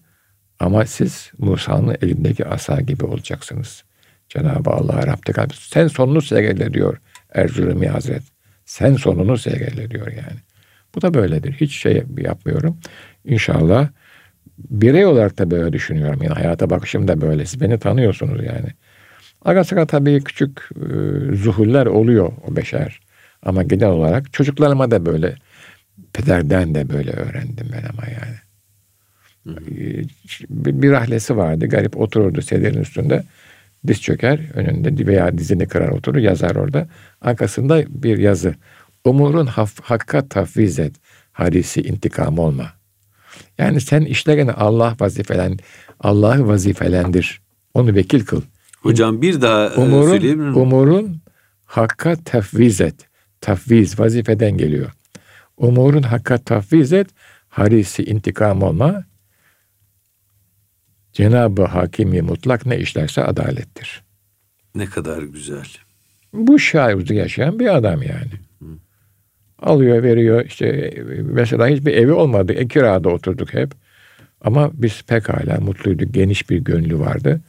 Ama 0.61 0.87
siz 0.87 1.33
Musa'nın 1.39 1.97
elindeki 2.03 2.47
asa 2.47 2.81
gibi 2.81 3.05
olacaksınız. 3.05 3.85
Cenab-ı 4.29 4.71
Allah 4.71 5.07
Rab'de 5.07 5.33
kalbi. 5.33 5.55
Sen 5.55 5.89
sonunu 5.89 6.23
seyrede 6.23 6.75
diyor 6.75 6.99
Erzurumi 7.37 7.89
Hazret. 7.89 8.23
Sen 8.65 8.95
sonunu 8.95 9.39
seyrede 9.39 9.91
diyor 9.91 10.07
yani. 10.07 10.41
Bu 10.95 11.03
da 11.03 11.15
böyledir. 11.15 11.53
Hiç 11.53 11.77
şey 11.77 12.03
yapmıyorum. 12.19 12.79
İnşallah 13.25 13.89
birey 14.59 15.07
olarak 15.07 15.39
da 15.39 15.51
böyle 15.51 15.73
düşünüyorum. 15.73 16.23
Yani 16.23 16.35
hayata 16.35 16.71
bakışım 16.71 17.09
da 17.09 17.21
böyle. 17.21 17.47
Siz 17.47 17.61
beni 17.61 17.79
tanıyorsunuz 17.79 18.45
yani. 18.45 18.69
Ara 19.43 19.65
sıra 19.65 19.87
tabii 19.87 20.25
küçük 20.25 20.71
e, 20.77 20.87
zuhuller 21.37 21.87
oluyor 21.87 22.33
o 22.47 22.57
beşer. 22.57 23.01
Ama 23.43 23.63
genel 23.63 23.89
olarak 23.89 24.33
çocuklarıma 24.33 24.91
da 24.91 25.07
böyle 25.07 25.35
pederden 26.13 26.75
de 26.75 26.89
böyle 26.89 27.11
öğrendim 27.11 27.69
ben 27.73 27.85
ama 27.89 28.03
yani. 28.07 28.37
Bir, 30.51 30.83
bir 30.83 30.91
rahlesi 30.91 31.37
vardı. 31.37 31.67
Garip 31.67 31.97
otururdu 31.97 32.43
sedirin 32.43 32.81
üstünde. 32.81 33.25
Diz 33.87 34.03
çöker 34.03 34.41
önünde 34.55 35.07
veya 35.07 35.39
dizini 35.39 35.69
kırar 35.69 35.89
oturur 35.89 36.19
yazar 36.19 36.57
orada. 36.57 36.89
Arkasında 37.21 37.85
bir 37.89 38.19
yazı. 38.19 38.55
Umurun 39.05 39.47
haf, 39.47 39.81
hakka 39.81 40.29
tafviz 40.29 40.79
et. 40.79 40.95
Harisi 41.33 41.81
intikam 41.83 42.39
olma. 42.39 42.73
Yani 43.59 43.81
sen 43.81 44.01
işlerini 44.01 44.53
Allah 44.53 44.97
vazifelen, 45.01 45.59
Allah'ı 46.01 46.49
vazifelendir. 46.49 47.41
Onu 47.75 47.95
vekil 47.95 48.25
kıl. 48.25 48.43
Hocam 48.81 49.23
bir 49.23 49.41
daha 49.41 49.67
e, 49.67 49.75
umurun, 49.75 50.11
söyleyebilir 50.11 50.49
miyim? 50.49 50.57
Umurun 50.57 51.21
hakka 51.65 52.17
tafviz 52.25 52.81
et. 52.81 52.95
Tafviz 53.41 54.01
vazifeden 54.01 54.57
geliyor. 54.57 54.91
Umurun 55.57 56.03
hakka 56.03 56.39
tafviz 56.39 56.93
et. 56.93 57.09
Harisi 57.49 58.05
intikam 58.05 58.63
olma. 58.63 59.05
Cenab-ı 61.17 61.65
Hakimi 61.65 62.23
mutlak 62.23 62.67
ne 62.67 62.79
işlerse 62.79 63.25
adalettir. 63.25 64.03
Ne 64.75 64.87
kadar 64.87 65.23
güzel. 65.23 65.67
Bu 66.33 66.59
şairde 66.59 67.15
yaşayan 67.15 67.59
bir 67.59 67.77
adam 67.77 68.03
yani. 68.03 68.31
Alıyor 69.59 70.03
veriyor 70.03 70.45
işte 70.45 70.95
mesela 71.23 71.69
hiçbir 71.69 71.95
evi 71.95 72.13
olmadı. 72.13 72.53
E, 72.53 72.69
kirada 72.69 73.09
oturduk 73.09 73.55
hep. 73.55 73.73
Ama 74.41 74.71
biz 74.75 75.03
pekala 75.03 75.61
mutluyduk. 75.61 76.15
Geniş 76.15 76.51
bir 76.51 76.59
gönlü 76.59 76.99
vardı. 76.99 77.41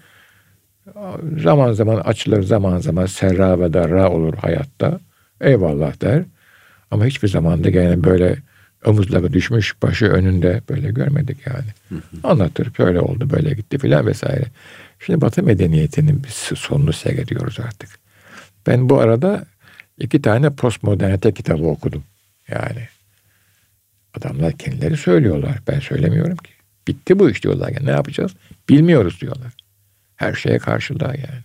Zaman 1.38 1.71
zaman 1.71 1.95
açılır 1.95 2.43
zaman 2.43 2.77
zaman 2.77 3.06
serra 3.06 3.60
ve 3.60 3.73
darra 3.73 4.10
olur 4.10 4.34
hayatta. 4.34 4.99
Eyvallah 5.41 6.01
der. 6.01 6.23
Ama 6.91 7.06
hiçbir 7.06 7.27
zaman 7.27 7.63
da 7.63 7.69
gene 7.69 8.03
böyle 8.03 8.38
omuzları 8.88 9.34
düşmüş 9.34 9.82
başı 9.84 10.06
önünde 10.06 10.62
böyle 10.69 10.91
görmedik 10.91 11.38
yani. 11.47 12.02
Anlatır 12.23 12.71
böyle 12.80 13.00
oldu 13.00 13.30
böyle 13.30 13.54
gitti 13.54 13.78
filan 13.78 14.08
vesaire. 14.08 14.45
Şimdi 15.00 15.21
Batı 15.21 15.43
medeniyetinin 15.43 16.23
bir 16.23 16.56
sonunu 16.56 16.93
seyrediyoruz 16.93 17.60
artık. 17.60 17.89
Ben 18.67 18.89
bu 18.89 19.00
arada 19.00 19.45
iki 20.00 20.21
tane 20.21 20.50
postmodernite 20.50 21.34
kitabı 21.34 21.63
okudum. 21.63 22.04
Yani 22.47 22.88
adamlar 24.17 24.54
kendileri 24.54 24.97
söylüyorlar. 24.97 25.60
Ben 25.67 25.80
söylemiyorum 25.80 26.38
ki. 26.38 26.52
Bitti 26.88 27.19
bu 27.19 27.30
iş 27.30 27.43
diyorlar. 27.43 27.69
Yani 27.69 27.86
ne 27.86 27.91
yapacağız? 27.91 28.32
Bilmiyoruz 28.69 29.21
diyorlar. 29.21 29.54
Her 30.15 30.34
şeye 30.34 30.60
karşılar 30.60 31.13
yani. 31.13 31.43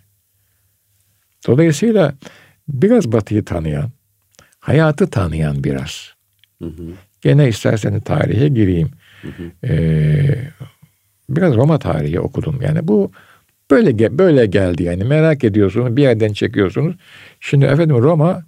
Dolayısıyla 1.46 2.14
biraz 2.68 3.12
Batı'yı 3.12 3.44
tanıyan, 3.44 3.90
hayatı 4.60 5.10
tanıyan 5.10 5.64
biraz. 5.64 6.12
Hı 6.62 6.68
hı. 6.68 6.92
Gene 7.22 7.48
isterseniz 7.48 8.04
tarihe 8.04 8.48
gireyim. 8.48 8.90
Hı 9.22 9.28
hı. 9.28 9.66
Ee, 9.72 10.38
biraz 11.28 11.56
Roma 11.56 11.78
tarihi 11.78 12.20
okudum. 12.20 12.60
Yani 12.62 12.88
bu 12.88 13.12
böyle 13.70 14.18
böyle 14.18 14.46
geldi 14.46 14.82
yani 14.82 15.04
merak 15.04 15.44
ediyorsunuz 15.44 15.96
bir 15.96 16.02
yerden 16.02 16.32
çekiyorsunuz. 16.32 16.96
Şimdi 17.40 17.64
efendim 17.64 17.96
Roma 17.96 18.44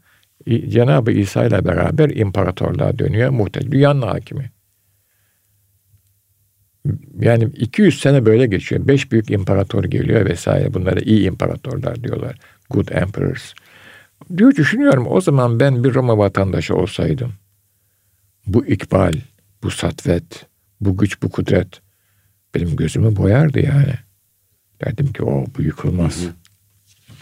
Cenab-ı 0.68 1.12
İsa 1.12 1.44
ile 1.44 1.64
beraber 1.64 2.10
imparatorluğa 2.10 2.98
dönüyor. 2.98 3.30
Muhtemelen 3.30 3.72
dünyanın 3.72 4.02
hakimi. 4.02 4.50
Yani 7.20 7.44
200 7.44 8.00
sene 8.00 8.26
böyle 8.26 8.46
geçiyor. 8.46 8.88
Beş 8.88 9.12
büyük 9.12 9.30
imparator 9.30 9.84
geliyor 9.84 10.26
vesaire. 10.26 10.74
Bunlara 10.74 11.00
iyi 11.00 11.26
imparatorlar 11.26 12.04
diyorlar. 12.04 12.38
Good 12.70 12.88
emperors. 12.88 13.52
Diyor 14.36 14.54
düşünüyorum 14.54 15.06
o 15.10 15.20
zaman 15.20 15.60
ben 15.60 15.84
bir 15.84 15.94
Roma 15.94 16.18
vatandaşı 16.18 16.74
olsaydım. 16.74 17.32
Bu 18.46 18.66
ikbal, 18.66 19.12
bu 19.62 19.70
satvet, 19.70 20.46
bu 20.80 20.96
güç, 20.96 21.22
bu 21.22 21.30
kudret 21.30 21.80
benim 22.54 22.76
gözümü 22.76 23.16
boyardı 23.16 23.60
yani. 23.60 23.94
Derdim 24.84 25.12
ki 25.12 25.22
o 25.22 25.44
bu 25.58 25.62
yıkılmaz. 25.62 26.22
Hı 26.22 26.26
hı. 26.26 26.32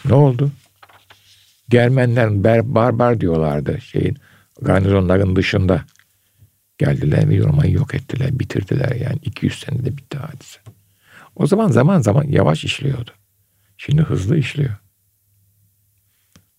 Ne 0.05 0.15
oldu? 0.15 0.51
Germenler 1.69 2.45
ber, 2.45 2.75
barbar 2.75 3.21
diyorlardı 3.21 3.81
şeyin 3.81 4.17
garnizonların 4.63 5.37
dışında. 5.37 5.85
Geldiler 6.79 7.31
ve 7.31 7.39
Roma'yı 7.39 7.73
yok 7.73 7.95
ettiler, 7.95 8.39
bitirdiler 8.39 8.97
yani 8.97 9.19
200 9.23 9.61
senede 9.61 9.97
bitti 9.97 10.19
hadise. 10.19 10.61
O 11.37 11.47
zaman 11.47 11.69
zaman 11.69 12.01
zaman 12.01 12.25
yavaş 12.25 12.65
işliyordu. 12.65 13.11
Şimdi 13.77 14.03
hızlı 14.03 14.39
işliyor. 14.39 14.77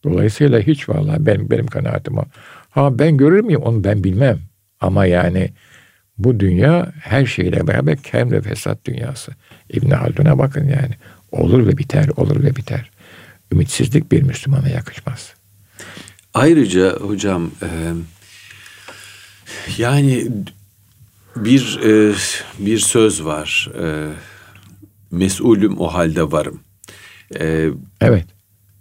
Dolayısıyla 0.04 0.60
hiç 0.60 0.90
vallahi 0.90 1.26
benim, 1.26 1.50
benim 1.50 1.68
kanaatim 1.68 2.18
o. 2.18 2.26
Ha 2.70 3.00
ben 3.00 3.18
görür 3.18 3.42
müyüm 3.42 3.62
onu 3.62 3.84
ben 3.84 4.04
bilmem. 4.04 4.40
Ama 4.84 5.06
yani 5.06 5.50
bu 6.18 6.40
dünya 6.40 6.92
her 7.02 7.26
şeyle 7.26 7.68
beraber 7.68 7.98
kem 7.98 8.32
ve 8.32 8.42
fesat 8.42 8.86
dünyası. 8.86 9.32
İbn 9.70 9.92
Haldun'a 9.92 10.38
bakın 10.38 10.68
yani. 10.68 10.96
Olur 11.32 11.68
ve 11.68 11.78
biter, 11.78 12.10
olur 12.18 12.44
ve 12.44 12.56
biter. 12.56 12.92
Ümitsizlik 13.52 14.12
bir 14.12 14.22
Müslümana 14.22 14.70
yakışmaz. 14.70 15.34
Ayrıca 16.34 16.94
hocam 16.94 17.52
e, 17.62 17.70
yani 19.78 20.28
bir 21.36 21.80
e, 21.84 22.14
bir 22.60 22.80
söz 22.80 23.26
var. 23.26 23.70
E, 23.84 24.10
mesulüm 25.12 25.80
o 25.80 25.94
halde 25.94 26.32
varım. 26.32 26.60
E, 27.40 27.70
evet. 28.02 28.26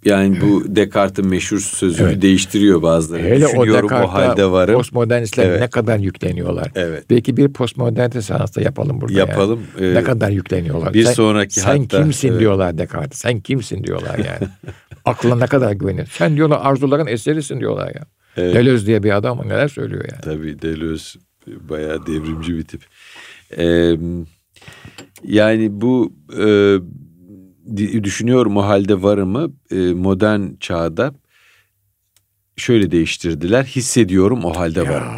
Yani 0.05 0.41
bu 0.41 0.77
Descartes'in 0.77 1.31
meşhur 1.31 1.59
sözünü 1.59 2.09
evet. 2.09 2.23
değiştiriyor 2.23 2.83
bazıları. 2.83 3.23
Hele 3.23 3.47
Düşünüyorum 3.47 3.91
o, 3.93 4.05
o 4.05 4.12
halde 4.12 4.51
varım. 4.51 4.75
Postmodernistler 4.75 5.47
evet. 5.47 5.61
ne 5.61 5.71
kadar 5.71 5.99
yükleniyorlar. 5.99 6.71
Evet. 6.75 7.05
Belki 7.11 7.37
bir 7.37 7.53
postmodernite 7.53 8.23
seansı 8.23 8.61
yapalım 8.61 9.01
burada. 9.01 9.19
Yapalım. 9.19 9.61
Yani. 9.81 9.93
Ee, 9.93 9.95
ne 9.95 10.03
kadar 10.03 10.31
yükleniyorlar. 10.31 10.95
Bir 10.95 11.05
sen, 11.05 11.12
sonraki 11.12 11.61
Sen 11.61 11.79
hatta, 11.79 12.03
kimsin 12.03 12.29
evet. 12.29 12.41
diyorlar 12.41 12.79
Descartes. 12.79 13.19
Sen 13.19 13.41
kimsin 13.41 13.85
diyorlar 13.85 14.19
yani. 14.19 14.53
Aklına 15.05 15.37
ne 15.37 15.47
kadar 15.47 15.73
güveniyor. 15.73 16.07
Sen 16.07 16.37
diyorlar 16.37 16.61
arzuların 16.62 17.07
eserisin 17.07 17.61
diyorlar 17.61 17.95
ya. 17.95 18.03
Evet. 18.37 18.55
Deleuze 18.55 18.87
diye 18.87 19.03
bir 19.03 19.17
adam 19.17 19.49
neler 19.49 19.69
söylüyor 19.69 20.05
yani. 20.12 20.21
Tabii 20.23 20.62
Deleuze 20.62 21.19
bayağı 21.47 22.07
devrimci 22.07 22.57
bir 22.57 22.62
tip. 22.62 22.83
Ee, 23.59 23.97
yani 25.25 25.81
bu 25.81 26.12
e, 26.38 26.77
düşünüyorum 27.77 28.57
o 28.57 28.62
halde 28.62 29.03
varımı 29.03 29.53
e, 29.70 29.77
modern 29.77 30.40
çağda 30.61 31.14
şöyle 32.57 32.90
değiştirdiler. 32.90 33.64
Hissediyorum 33.64 34.44
o 34.44 34.57
halde 34.57 34.88
varım. 34.88 35.12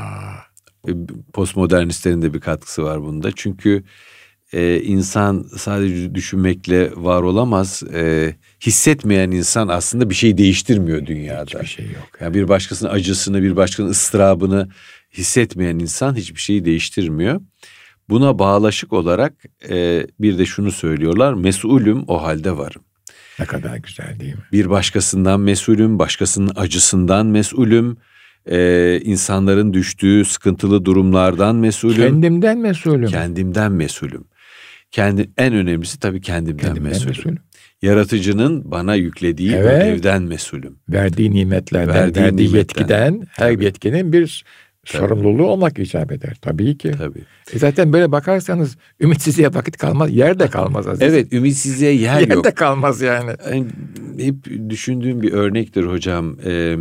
E, 0.88 0.92
postmodernistlerin 1.32 2.22
de 2.22 2.34
bir 2.34 2.40
katkısı 2.40 2.82
var 2.82 3.02
bunda. 3.02 3.30
Çünkü 3.36 3.84
e, 4.52 4.80
insan 4.80 5.46
sadece 5.56 6.14
düşünmekle 6.14 6.90
var 6.96 7.22
olamaz. 7.22 7.82
E, 7.94 8.34
hissetmeyen 8.66 9.30
insan 9.30 9.68
aslında 9.68 10.10
bir 10.10 10.14
şey 10.14 10.38
değiştirmiyor 10.38 11.06
dünyada. 11.06 11.44
Hiçbir 11.44 11.66
şey 11.66 11.86
yok. 11.86 12.08
Yani 12.20 12.34
bir 12.34 12.48
başkasının 12.48 12.90
acısını, 12.90 13.42
bir 13.42 13.56
başkasının 13.56 13.90
ıstırabını 13.90 14.68
hissetmeyen 15.12 15.78
insan 15.78 16.14
hiçbir 16.14 16.40
şeyi 16.40 16.64
değiştirmiyor. 16.64 17.40
Buna 18.08 18.38
bağlaşık 18.38 18.92
olarak 18.92 19.32
e, 19.68 20.06
bir 20.20 20.38
de 20.38 20.46
şunu 20.46 20.72
söylüyorlar. 20.72 21.34
Mesulüm 21.34 22.04
o 22.08 22.22
halde 22.22 22.56
varım. 22.56 22.82
Ne 23.38 23.44
kadar 23.44 23.76
güzel 23.76 24.20
değil 24.20 24.34
mi? 24.34 24.40
Bir 24.52 24.70
başkasından 24.70 25.40
mesulüm, 25.40 25.98
başkasının 25.98 26.52
acısından 26.56 27.26
mesulüm. 27.26 27.96
Ee, 28.50 29.00
insanların 29.04 29.72
düştüğü 29.72 30.24
sıkıntılı 30.24 30.84
durumlardan 30.84 31.56
mesulüm. 31.56 31.96
Kendimden 31.96 32.58
mesulüm. 32.58 33.08
Kendimden 33.08 33.72
mesulüm. 33.72 34.24
Kendi 34.90 35.30
en 35.38 35.54
önemlisi 35.54 36.00
tabii 36.00 36.20
kendimden, 36.20 36.66
kendimden 36.66 36.90
mesulüm. 36.90 37.08
mesulüm. 37.08 37.38
Yaratıcının 37.82 38.70
bana 38.70 38.94
yüklediği 38.94 39.52
evet. 39.52 39.82
ödevden 39.82 40.22
mesulüm. 40.22 40.78
Verdiği 40.88 41.32
nimetlerden, 41.32 41.94
verdiği, 41.94 42.20
verdiği 42.20 42.48
nimetten. 42.48 42.58
yetkiden, 42.58 43.26
her 43.30 43.52
tabii. 43.54 43.64
yetkinin 43.64 44.12
bir. 44.12 44.44
Sorumluluğu 44.84 45.46
olmak 45.46 45.78
icap 45.78 46.12
eder. 46.12 46.36
Tabii 46.42 46.78
ki. 46.78 46.92
Tabii. 46.98 47.22
E 47.52 47.58
zaten 47.58 47.92
böyle 47.92 48.12
bakarsanız 48.12 48.76
ümitsizliğe 49.00 49.54
vakit 49.54 49.76
kalmaz, 49.76 50.16
yer 50.16 50.38
de 50.38 50.48
kalmaz 50.48 50.86
aziz. 50.86 51.02
Evet, 51.02 51.32
ümitsizliğe 51.32 51.92
yer, 51.92 52.00
yer 52.00 52.20
yok. 52.20 52.30
Yer 52.30 52.44
de 52.44 52.54
kalmaz 52.54 53.00
yani. 53.00 53.30
yani. 53.46 53.66
Hep 54.18 54.34
düşündüğüm 54.68 55.22
bir 55.22 55.32
örnektir 55.32 55.84
hocam. 55.84 56.36
Ee, 56.44 56.76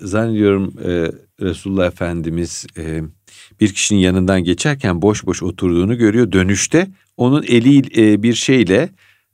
zannediyorum 0.00 0.74
e, 0.84 1.12
Resulullah 1.44 1.86
Efendimiz 1.86 2.66
e, 2.78 3.00
bir 3.60 3.74
kişinin 3.74 4.00
yanından 4.00 4.44
geçerken 4.44 5.02
boş 5.02 5.26
boş 5.26 5.42
oturduğunu 5.42 5.98
görüyor. 5.98 6.32
Dönüşte 6.32 6.86
onun 7.16 7.42
eli 7.42 8.02
e, 8.02 8.22
bir 8.22 8.34
şeyle, 8.34 8.88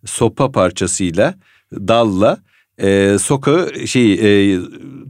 sopa 0.05 0.51
parçasıyla, 0.51 1.35
dalla 1.73 2.39
e, 2.79 3.17
sokağı 3.21 3.87
şey 3.87 4.13
e, 4.55 4.61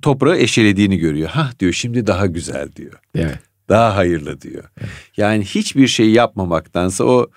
toprağı 0.02 0.37
eşelediğini 0.38 0.98
görüyor. 0.98 1.29
Ha 1.29 1.50
diyor 1.61 1.72
şimdi 1.72 2.07
daha 2.07 2.26
güzel 2.26 2.72
diyor. 2.76 2.92
Evet. 3.14 3.38
Daha 3.68 3.96
hayırlı 3.96 4.40
diyor. 4.40 4.64
Evet. 4.81 4.90
Yani 5.16 5.44
hiçbir 5.44 5.87
şey 5.87 6.11
yapmamaktansa 6.11 7.05
o 7.05 7.31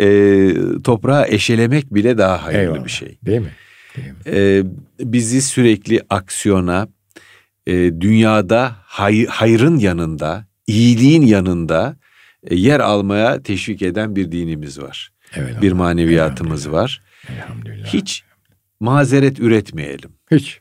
e, 0.00 0.52
toprağı 0.84 1.26
eşelemek 1.28 1.94
bile 1.94 2.18
daha 2.18 2.44
hayırlı 2.44 2.62
Eyvallah. 2.62 2.84
bir 2.84 2.90
şey. 2.90 3.18
Değil 3.26 3.40
mi? 3.40 3.52
Değil 3.96 4.08
mi? 4.08 4.14
E, 4.26 4.62
bizi 5.12 5.42
sürekli 5.42 6.00
aksiyona, 6.10 6.88
e, 7.66 7.72
dünyada 8.00 8.76
hay, 8.84 9.26
hayrın 9.26 9.78
yanında, 9.78 10.46
iyiliğin 10.66 11.22
yanında 11.22 11.96
e, 12.44 12.54
yer 12.56 12.80
almaya 12.80 13.42
teşvik 13.42 13.82
eden 13.82 14.16
bir 14.16 14.32
dinimiz 14.32 14.80
var. 14.80 15.10
Evet, 15.34 15.62
bir 15.62 15.72
maneviyatımız 15.72 16.66
Elhamdülillah. 16.66 16.82
var. 16.82 17.02
Elhamdülillah. 17.28 17.86
Hiç 17.86 18.22
mazeret 18.80 19.40
üretmeyelim. 19.40 20.10
Hiç. 20.30 20.60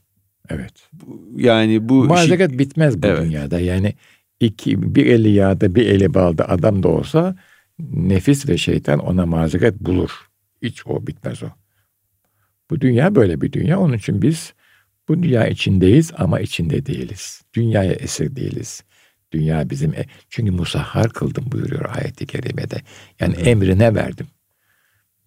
Evet. 0.50 0.90
Yani 1.36 1.90
bu 1.90 2.04
mazeret 2.04 2.50
işi... 2.50 2.60
bitmez 2.60 3.04
bu 3.04 3.08
evet. 3.08 3.22
dünyada. 3.22 3.60
Yani 3.60 3.94
iki 4.40 4.96
bir 4.96 5.06
eli 5.06 5.30
yağda 5.30 5.76
bir 5.76 5.86
eli 5.88 6.14
balda 6.14 6.50
adam 6.50 6.84
da 6.84 6.88
olsa 6.88 7.36
nefis 7.80 8.50
ve 8.50 8.58
şeytan 8.58 9.00
ona 9.00 9.26
mazeret 9.26 9.80
bulur. 9.80 10.12
Hiç 10.62 10.88
o 10.88 11.08
bitmez 11.08 11.44
o. 11.44 11.48
Bu 12.70 12.82
dünya 12.82 13.16
böyle 13.16 13.42
bir 13.42 13.52
dünya. 13.52 13.80
Onun 13.80 13.94
için 13.94 14.22
biz 14.22 14.54
bu 15.08 15.24
dünya 15.24 15.48
içindeyiz 15.48 16.12
ama 16.18 16.40
içinde 16.40 16.86
değiliz. 16.86 17.42
Dünyaya 17.54 17.94
esir 17.94 18.36
değiliz. 18.36 18.84
Dünya 19.32 19.70
bizim 19.70 19.94
e 19.94 20.06
çünkü 20.30 20.52
musahhar 20.52 21.10
kıldım 21.10 21.52
buyuruyor 21.52 21.96
ayet-i 21.96 22.26
kerimede. 22.26 22.82
Yani 23.20 23.34
evet. 23.38 23.48
emrine 23.48 23.96
verdim. 23.96 24.28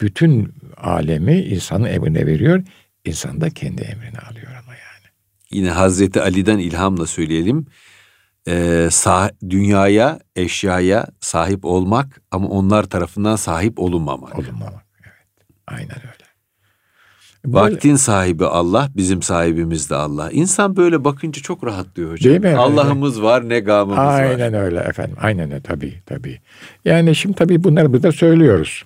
Bütün 0.00 0.54
alemi 0.76 1.40
insanın 1.40 1.84
emrine 1.84 2.26
veriyor. 2.26 2.62
İnsan 3.04 3.40
da 3.40 3.50
kendi 3.50 3.82
emrine 3.82 4.18
alıyor 4.30 4.46
ama 4.46 4.72
yani. 4.72 5.06
Yine 5.50 5.70
Hazreti 5.70 6.20
Ali'den 6.20 6.58
ilhamla 6.58 7.06
söyleyelim. 7.06 7.66
Ee, 8.48 8.52
sah- 8.90 9.50
dünyaya, 9.50 10.20
eşyaya 10.36 11.06
sahip 11.20 11.64
olmak 11.64 12.22
ama 12.30 12.48
onlar 12.48 12.84
tarafından 12.84 13.36
sahip 13.36 13.78
olunmamak. 13.78 14.38
Olunmamak, 14.38 14.84
evet. 15.02 15.46
Aynen 15.66 15.96
öyle. 15.96 16.22
Böyle... 17.44 17.74
Vaktin 17.74 17.96
sahibi 17.96 18.46
Allah, 18.46 18.88
bizim 18.96 19.22
sahibimiz 19.22 19.90
de 19.90 19.94
Allah. 19.94 20.30
İnsan 20.30 20.76
böyle 20.76 21.04
bakınca 21.04 21.42
çok 21.42 21.64
rahatlıyor 21.64 22.12
hocam. 22.12 22.30
Değil 22.30 22.54
mi? 22.54 22.58
Allah'ımız 22.58 23.22
var, 23.22 23.48
ne 23.48 23.60
gamımız 23.60 23.98
aynen 23.98 24.24
var. 24.24 24.30
Aynen 24.30 24.54
öyle 24.54 24.80
efendim. 24.80 25.16
Aynen 25.20 25.50
öyle 25.50 25.62
tabii 25.62 26.02
tabii. 26.06 26.40
Yani 26.84 27.14
şimdi 27.14 27.34
tabii 27.34 27.64
bunları 27.64 27.92
burada 27.92 28.12
söylüyoruz. 28.12 28.84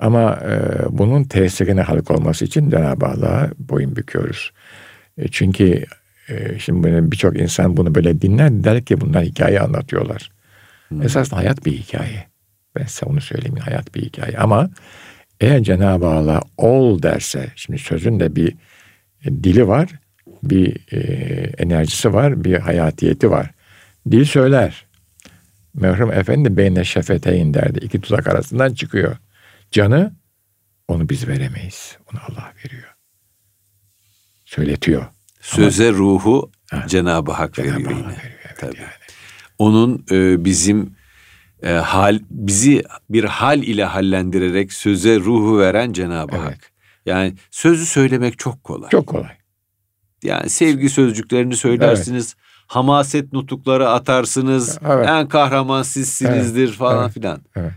Ama 0.00 0.38
e, 0.44 0.58
bunun 0.90 1.24
tesirine 1.24 1.82
halk 1.82 2.10
olması 2.10 2.44
için 2.44 2.70
Cenab-ı 2.70 3.06
Allah'a 3.06 3.50
boyun 3.58 3.96
büküyoruz. 3.96 4.52
E, 5.18 5.28
çünkü 5.28 5.84
e, 6.28 6.58
şimdi 6.58 7.12
birçok 7.12 7.40
insan 7.40 7.76
bunu 7.76 7.94
böyle 7.94 8.20
dinler 8.20 8.64
der 8.64 8.84
ki 8.84 9.00
bunlar 9.00 9.24
hikaye 9.24 9.60
anlatıyorlar. 9.60 10.30
Hmm. 10.88 11.02
Esasında 11.02 11.40
hayat 11.40 11.66
bir 11.66 11.72
hikaye. 11.72 12.26
Ben 12.76 12.84
size 12.84 13.06
onu 13.06 13.20
söyleyeyim 13.20 13.56
hayat 13.56 13.94
bir 13.94 14.02
hikaye. 14.02 14.38
Ama 14.38 14.70
eğer 15.40 15.62
Cenab-ı 15.62 16.06
Allah 16.06 16.40
ol 16.56 17.02
derse, 17.02 17.46
şimdi 17.56 17.78
sözün 17.78 18.20
de 18.20 18.36
bir 18.36 18.52
e, 19.24 19.30
dili 19.44 19.68
var, 19.68 19.88
bir 20.42 20.76
e, 20.92 20.98
enerjisi 21.58 22.12
var, 22.12 22.44
bir 22.44 22.58
hayatiyeti 22.58 23.30
var. 23.30 23.50
Dil 24.10 24.24
söyler. 24.24 24.86
Merhum 25.74 26.12
Efendi 26.12 26.56
beyne 26.56 26.84
şefeteyn 26.84 27.54
derdi. 27.54 27.78
İki 27.78 28.00
tuzak 28.00 28.26
arasından 28.26 28.74
çıkıyor. 28.74 29.16
Canı 29.70 30.12
onu 30.88 31.08
biz 31.08 31.28
veremeyiz. 31.28 31.98
Onu 32.12 32.20
Allah 32.28 32.52
veriyor. 32.64 32.94
Söyletiyor. 34.44 35.06
Söze 35.40 35.88
Ama, 35.88 35.98
ruhu 35.98 36.50
ha, 36.70 36.84
Cenab-ı 36.88 37.32
Hak 37.32 37.54
Cenab-ı 37.54 37.74
veriyor 37.74 37.90
yine. 37.90 38.06
Veriyor, 38.06 38.40
evet 38.44 38.58
Tabii. 38.60 38.76
Yani. 38.76 38.90
Onun 39.58 40.04
e, 40.10 40.44
bizim 40.44 40.96
e, 41.62 41.70
hal 41.72 42.20
bizi 42.30 42.82
bir 43.10 43.24
hal 43.24 43.62
ile 43.62 43.84
hallendirerek 43.84 44.72
söze 44.72 45.20
ruhu 45.20 45.58
veren 45.58 45.92
Cenab-ı 45.92 46.36
evet. 46.36 46.46
Hak. 46.46 46.72
Yani 47.06 47.34
sözü 47.50 47.86
söylemek 47.86 48.38
çok 48.38 48.64
kolay. 48.64 48.90
Çok 48.90 49.06
kolay. 49.06 49.36
Yani 50.22 50.50
sevgi 50.50 50.90
sözcüklerini 50.90 51.56
söylersiniz. 51.56 52.34
Evet. 52.36 52.46
Hamaset 52.66 53.32
nutukları 53.32 53.88
atarsınız. 53.88 54.78
Evet. 54.86 55.08
En 55.08 55.28
kahraman 55.28 55.82
sizsinizdir 55.82 56.68
evet. 56.68 56.76
falan 56.76 57.04
evet. 57.04 57.14
filan. 57.14 57.40
Evet. 57.56 57.72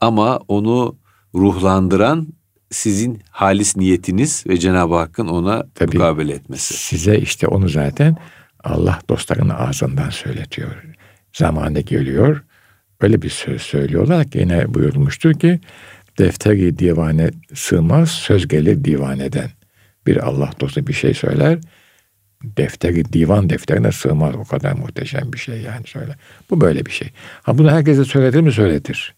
Ama 0.00 0.36
onu 0.36 0.96
ruhlandıran 1.34 2.28
sizin 2.70 3.22
halis 3.30 3.76
niyetiniz 3.76 4.44
ve 4.48 4.56
Cenab-ı 4.56 4.94
Hakk'ın 4.94 5.28
ona 5.28 5.66
Tabii, 5.74 5.98
mukabele 5.98 6.32
etmesi. 6.32 6.74
Size 6.74 7.18
işte 7.18 7.46
onu 7.46 7.68
zaten 7.68 8.16
Allah 8.64 8.98
dostlarının 9.08 9.54
ağzından 9.54 10.10
söyletiyor. 10.10 10.84
Zamanı 11.32 11.80
geliyor. 11.80 12.44
Öyle 13.00 13.22
bir 13.22 13.30
söz 13.30 13.62
söylüyorlar 13.62 14.30
ki 14.30 14.38
yine 14.38 14.74
buyurulmuştur 14.74 15.34
ki 15.34 15.60
defteri 16.18 16.78
divane 16.78 17.30
sığmaz 17.54 18.10
söz 18.10 18.48
gelir 18.48 18.84
divaneden. 18.84 19.50
Bir 20.06 20.16
Allah 20.26 20.50
dostu 20.60 20.86
bir 20.86 20.92
şey 20.92 21.14
söyler 21.14 21.58
defteri, 22.44 23.12
divan 23.12 23.50
defterine 23.50 23.92
sığmaz. 23.92 24.34
O 24.34 24.44
kadar 24.44 24.72
muhteşem 24.72 25.32
bir 25.32 25.38
şey 25.38 25.60
yani 25.60 25.86
söyle. 25.86 26.16
Bu 26.50 26.60
böyle 26.60 26.86
bir 26.86 26.90
şey. 26.90 27.10
Ha 27.42 27.58
bunu 27.58 27.70
herkese 27.70 28.04
söyletir 28.04 28.40
mi? 28.40 28.52
Söyletir. 28.52 29.14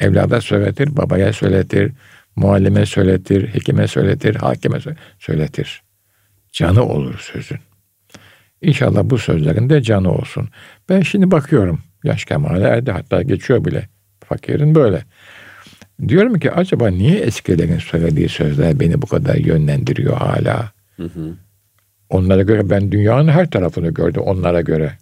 Evlada 0.00 0.40
söyletir, 0.40 0.96
babaya 0.96 1.32
söyletir, 1.32 1.92
muallime 2.36 2.86
söyletir, 2.86 3.54
hekime 3.54 3.86
söyletir, 3.86 4.34
hakime 4.34 4.78
söyletir. 5.18 5.82
Canı 6.52 6.84
olur 6.84 7.18
sözün. 7.32 7.58
İnşallah 8.62 9.02
bu 9.04 9.18
sözlerin 9.18 9.70
de 9.70 9.82
canı 9.82 10.12
olsun. 10.12 10.48
Ben 10.88 11.00
şimdi 11.00 11.30
bakıyorum. 11.30 11.80
Yaş 12.04 12.24
kemale 12.24 12.64
erdi 12.64 12.90
hatta 12.90 13.22
geçiyor 13.22 13.64
bile. 13.64 13.88
Fakirin 14.24 14.74
böyle. 14.74 15.04
Diyorum 16.08 16.38
ki 16.38 16.52
acaba 16.52 16.88
niye 16.88 17.18
eskilerin 17.18 17.78
söylediği 17.78 18.28
sözler 18.28 18.80
beni 18.80 19.02
bu 19.02 19.06
kadar 19.06 19.34
yönlendiriyor 19.34 20.16
hala? 20.16 20.72
Hı 20.96 21.02
hı. 21.02 21.34
Onlara 22.10 22.42
göre 22.42 22.70
ben 22.70 22.92
dünyanın 22.92 23.28
her 23.28 23.50
tarafını 23.50 23.88
gördüm 23.88 24.22
onlara 24.22 24.60
göre. 24.60 24.92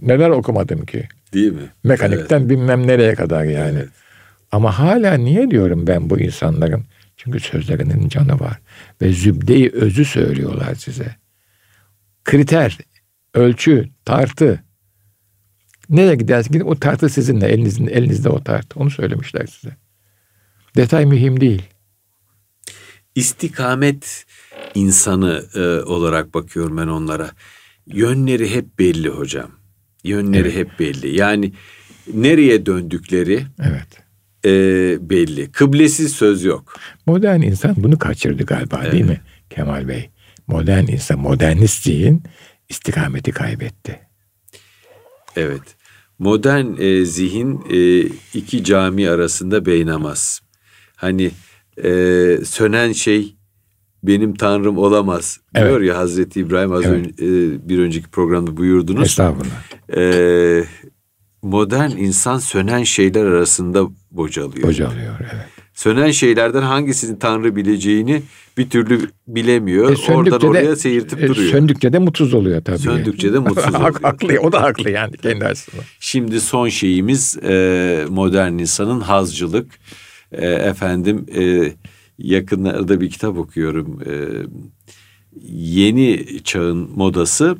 Neler 0.00 0.30
okumadım 0.30 0.86
ki? 0.86 1.08
Değil 1.32 1.52
mi? 1.52 1.70
Mekanikten 1.84 2.40
evet. 2.40 2.50
bilmem 2.50 2.86
nereye 2.86 3.14
kadar 3.14 3.44
yani. 3.44 3.78
Evet. 3.78 4.03
Ama 4.54 4.78
hala 4.78 5.14
niye 5.14 5.50
diyorum 5.50 5.86
ben 5.86 6.10
bu 6.10 6.20
insanların? 6.20 6.84
Çünkü 7.16 7.40
sözlerinin 7.40 8.08
canı 8.08 8.40
var. 8.40 8.60
Ve 9.02 9.12
zübdeyi 9.12 9.70
özü 9.70 10.04
söylüyorlar 10.04 10.74
size. 10.74 11.16
Kriter, 12.24 12.78
ölçü, 13.34 13.88
tartı. 14.04 14.64
Nereye 15.88 16.14
gidersiniz 16.14 16.52
gidin 16.52 16.70
o 16.70 16.74
tartı 16.74 17.08
sizinle. 17.08 17.48
Elinizin, 17.48 17.86
elinizde 17.86 18.28
o 18.28 18.44
tartı. 18.44 18.80
Onu 18.80 18.90
söylemişler 18.90 19.46
size. 19.46 19.76
Detay 20.76 21.06
mühim 21.06 21.40
değil. 21.40 21.62
İstikamet 23.14 24.24
insanı 24.74 25.44
e, 25.54 25.60
olarak 25.82 26.34
bakıyorum 26.34 26.76
ben 26.76 26.86
onlara. 26.86 27.30
Yönleri 27.86 28.54
hep 28.54 28.78
belli 28.78 29.08
hocam. 29.08 29.50
Yönleri 30.04 30.48
evet. 30.48 30.56
hep 30.56 30.78
belli. 30.78 31.16
Yani 31.16 31.52
nereye 32.14 32.66
döndükleri 32.66 33.46
evet. 33.62 34.03
E, 34.44 34.50
belli. 35.10 35.52
Kıblesiz 35.52 36.12
söz 36.12 36.44
yok. 36.44 36.74
Modern 37.06 37.40
insan 37.40 37.74
bunu 37.76 37.98
kaçırdı 37.98 38.44
galiba 38.44 38.80
evet. 38.82 38.92
değil 38.92 39.04
mi 39.04 39.20
Kemal 39.50 39.88
Bey? 39.88 40.10
Modern 40.46 40.86
insan, 40.86 41.18
modernist 41.18 41.82
zihin 41.82 42.22
istikameti 42.68 43.32
kaybetti. 43.32 44.00
Evet. 45.36 45.62
Modern 46.18 46.66
e, 46.78 47.04
zihin 47.04 47.60
e, 47.70 48.00
iki 48.34 48.64
cami 48.64 49.10
arasında 49.10 49.66
beynamaz. 49.66 50.40
Hani 50.96 51.30
e, 51.84 51.90
sönen 52.44 52.92
şey 52.92 53.36
benim 54.02 54.34
tanrım 54.34 54.78
olamaz 54.78 55.40
diyor 55.54 55.80
evet. 55.80 55.88
ya 55.88 55.96
Hazreti 55.96 56.40
İbrahim 56.40 56.72
az 56.72 56.84
evet. 56.84 56.94
önce 56.96 57.24
e, 57.24 57.68
bir 57.68 57.78
önceki 57.78 58.08
programda 58.08 58.56
buyurdunuz. 58.56 59.06
Estağfurullah. 59.06 59.96
E, 59.96 60.64
modern 61.44 61.90
insan 61.90 62.38
sönen 62.38 62.82
şeyler 62.82 63.24
arasında 63.24 63.86
bocalıyor. 64.10 64.68
Bocalıyor 64.68 65.14
evet. 65.20 65.44
Sönen 65.74 66.10
şeylerden 66.10 66.62
hangisini 66.62 67.18
Tanrı 67.18 67.56
bileceğini 67.56 68.22
bir 68.58 68.70
türlü 68.70 69.00
bilemiyor. 69.26 70.08
E, 70.08 70.12
Oradan 70.12 70.40
oraya 70.40 70.70
de, 70.70 70.76
seyirtip 70.76 71.22
e, 71.22 71.28
duruyor. 71.28 71.50
Söndükçe 71.50 71.92
de 71.92 71.98
mutsuz 71.98 72.34
oluyor 72.34 72.64
tabii. 72.64 72.78
Söndükçe 72.78 73.32
de 73.32 73.38
mutsuz 73.38 73.74
oluyor. 73.74 73.94
haklı, 74.02 74.38
o 74.40 74.52
da 74.52 74.62
haklı 74.62 74.90
yani 74.90 75.16
kendi 75.16 75.44
açısından. 75.44 75.84
Şimdi 76.00 76.40
son 76.40 76.68
şeyimiz 76.68 77.36
e, 77.44 78.04
modern 78.08 78.52
insanın 78.52 79.00
hazcılık. 79.00 79.66
E, 80.32 80.46
efendim 80.46 81.26
e, 81.36 81.72
yakınlarda 82.18 83.00
bir 83.00 83.10
kitap 83.10 83.38
okuyorum. 83.38 84.00
E, 84.06 84.12
yeni 85.52 86.26
çağın 86.44 86.90
modası 86.96 87.56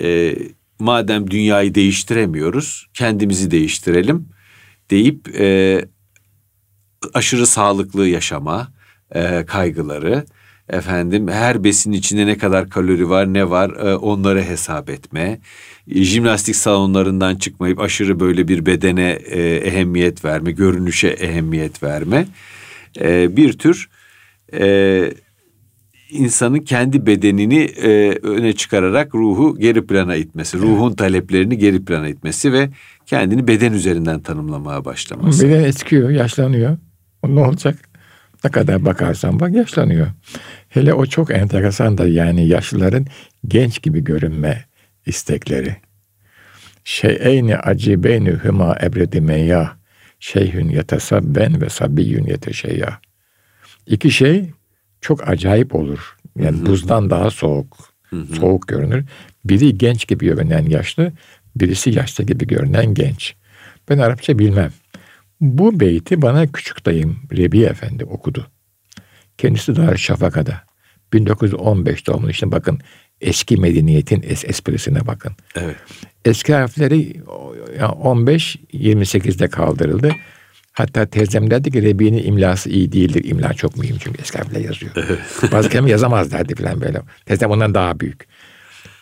e, 0.00 0.36
madem 0.78 1.30
dünyayı 1.30 1.74
değiştiremiyoruz 1.74 2.86
kendimizi 2.94 3.50
değiştirelim 3.50 4.28
deyip 4.90 5.40
e, 5.40 5.80
aşırı 7.14 7.46
sağlıklı 7.46 8.08
yaşama 8.08 8.68
e, 9.14 9.46
kaygıları 9.46 10.24
efendim 10.68 11.28
her 11.28 11.64
besin 11.64 11.92
içinde 11.92 12.26
ne 12.26 12.38
kadar 12.38 12.70
kalori 12.70 13.08
var 13.08 13.34
ne 13.34 13.50
var 13.50 13.70
e, 13.70 13.96
onları 13.96 14.42
hesap 14.42 14.90
etme 14.90 15.40
jimnastik 15.88 16.56
salonlarından 16.56 17.36
çıkmayıp 17.36 17.80
aşırı 17.80 18.20
böyle 18.20 18.48
bir 18.48 18.66
bedene 18.66 19.10
e, 19.10 19.56
ehemmiyet 19.56 20.24
verme 20.24 20.52
görünüşe 20.52 21.08
ehemmiyet 21.08 21.82
verme 21.82 22.26
e, 23.00 23.36
bir 23.36 23.58
tür 23.58 23.88
e, 24.52 25.10
insanın 26.10 26.58
kendi 26.58 27.06
bedenini 27.06 27.62
e, 27.62 28.18
öne 28.22 28.52
çıkararak 28.52 29.14
ruhu 29.14 29.58
geri 29.58 29.86
plana 29.86 30.16
itmesi, 30.16 30.58
ruhun 30.58 30.92
taleplerini 30.92 31.58
geri 31.58 31.84
plana 31.84 32.08
itmesi 32.08 32.52
ve 32.52 32.70
kendini 33.06 33.48
beden 33.48 33.72
üzerinden 33.72 34.20
tanımlamaya 34.20 34.84
başlaması. 34.84 35.48
Beden 35.48 35.64
eskiyor, 35.64 36.10
yaşlanıyor. 36.10 36.78
Ne 37.24 37.40
olacak? 37.40 37.78
Ne 38.44 38.50
kadar 38.50 38.84
bakarsan 38.84 39.40
bak 39.40 39.54
yaşlanıyor. 39.54 40.06
Hele 40.68 40.94
o 40.94 41.06
çok 41.06 41.30
enteresan 41.30 41.98
da 41.98 42.08
yani 42.08 42.48
yaşlıların 42.48 43.06
genç 43.46 43.82
gibi 43.82 44.04
görünme 44.04 44.64
istekleri. 45.06 45.76
Şeyeyni 46.84 47.56
acibeyni 47.56 48.30
hüma 48.44 48.76
ebredi 48.82 49.20
meyyah. 49.20 49.76
Şeyhün 50.20 50.68
yetesabben 50.68 51.60
ve 51.60 51.68
sabiyyün 51.68 52.26
yeteşeyyah. 52.26 52.98
İki 53.86 54.10
şey 54.10 54.50
çok 55.00 55.28
acayip 55.28 55.74
olur. 55.74 56.16
Yani 56.38 56.56
Hı-hı. 56.58 56.66
buzdan 56.66 57.10
daha 57.10 57.30
soğuk. 57.30 57.76
Hı-hı. 58.10 58.26
Soğuk 58.26 58.68
görünür. 58.68 59.04
Biri 59.44 59.78
genç 59.78 60.08
gibi 60.08 60.26
görünen 60.26 60.66
yaşlı, 60.66 61.12
birisi 61.56 61.90
yaşlı 61.90 62.24
gibi 62.24 62.46
görünen 62.46 62.94
genç. 62.94 63.34
Ben 63.88 63.98
Arapça 63.98 64.38
bilmem. 64.38 64.72
Bu 65.40 65.80
beyti 65.80 66.22
bana 66.22 66.46
küçük 66.46 66.86
dayım 66.86 67.16
Rebi 67.36 67.62
Efendi 67.62 68.04
okudu. 68.04 68.46
Kendisi 69.38 69.76
Dar 69.76 69.96
Şafaka'da. 69.96 70.62
1915 71.12 72.06
doğumlu 72.06 72.30
işte 72.30 72.52
bakın 72.52 72.78
eski 73.20 73.56
medeniyetin 73.56 74.24
es 74.28 74.44
esprisine 74.44 75.06
bakın. 75.06 75.32
Evet. 75.56 75.76
Eski 76.24 76.54
harfleri 76.54 77.20
15-28'de 77.78 79.48
kaldırıldı. 79.48 80.12
Hatta 80.76 81.06
teyzem 81.06 81.50
derdi 81.50 81.70
ki 81.70 81.82
Rebi'nin 81.82 82.26
imlası 82.26 82.70
iyi 82.70 82.92
değildir. 82.92 83.24
İmla 83.24 83.54
çok 83.54 83.76
mühim 83.76 83.96
çünkü 84.00 84.22
eski 84.22 84.38
harfle 84.38 84.60
yazıyor. 84.60 84.92
Bazı 85.52 85.68
kelime 85.68 85.90
yazamaz 85.90 86.32
derdi 86.32 86.54
falan 86.54 86.80
böyle. 86.80 87.02
Teyzem 87.26 87.50
ondan 87.50 87.74
daha 87.74 88.00
büyük. 88.00 88.26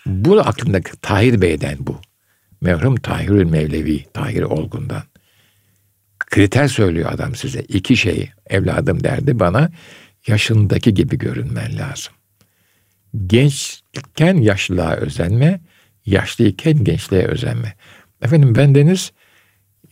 Bu 0.06 0.40
aklımdaki 0.40 0.90
Tahir 1.02 1.42
Bey'den 1.42 1.76
bu. 1.80 2.00
Merhum 2.60 2.96
Tahirül 2.96 3.44
Mevlevi, 3.44 4.04
Tahir 4.04 4.42
Olgun'dan. 4.42 5.02
Kriter 6.18 6.68
söylüyor 6.68 7.12
adam 7.12 7.34
size. 7.34 7.60
İki 7.60 7.96
şey 7.96 8.30
evladım 8.46 9.04
derdi 9.04 9.38
bana. 9.38 9.70
Yaşındaki 10.26 10.94
gibi 10.94 11.18
görünmen 11.18 11.78
lazım. 11.78 12.12
Gençken 13.26 14.36
yaşlılığa 14.36 14.94
özenme, 14.94 15.60
yaşlıyken 16.06 16.84
gençliğe 16.84 17.24
özenme. 17.24 17.74
Efendim 18.22 18.54
bendeniz 18.54 19.12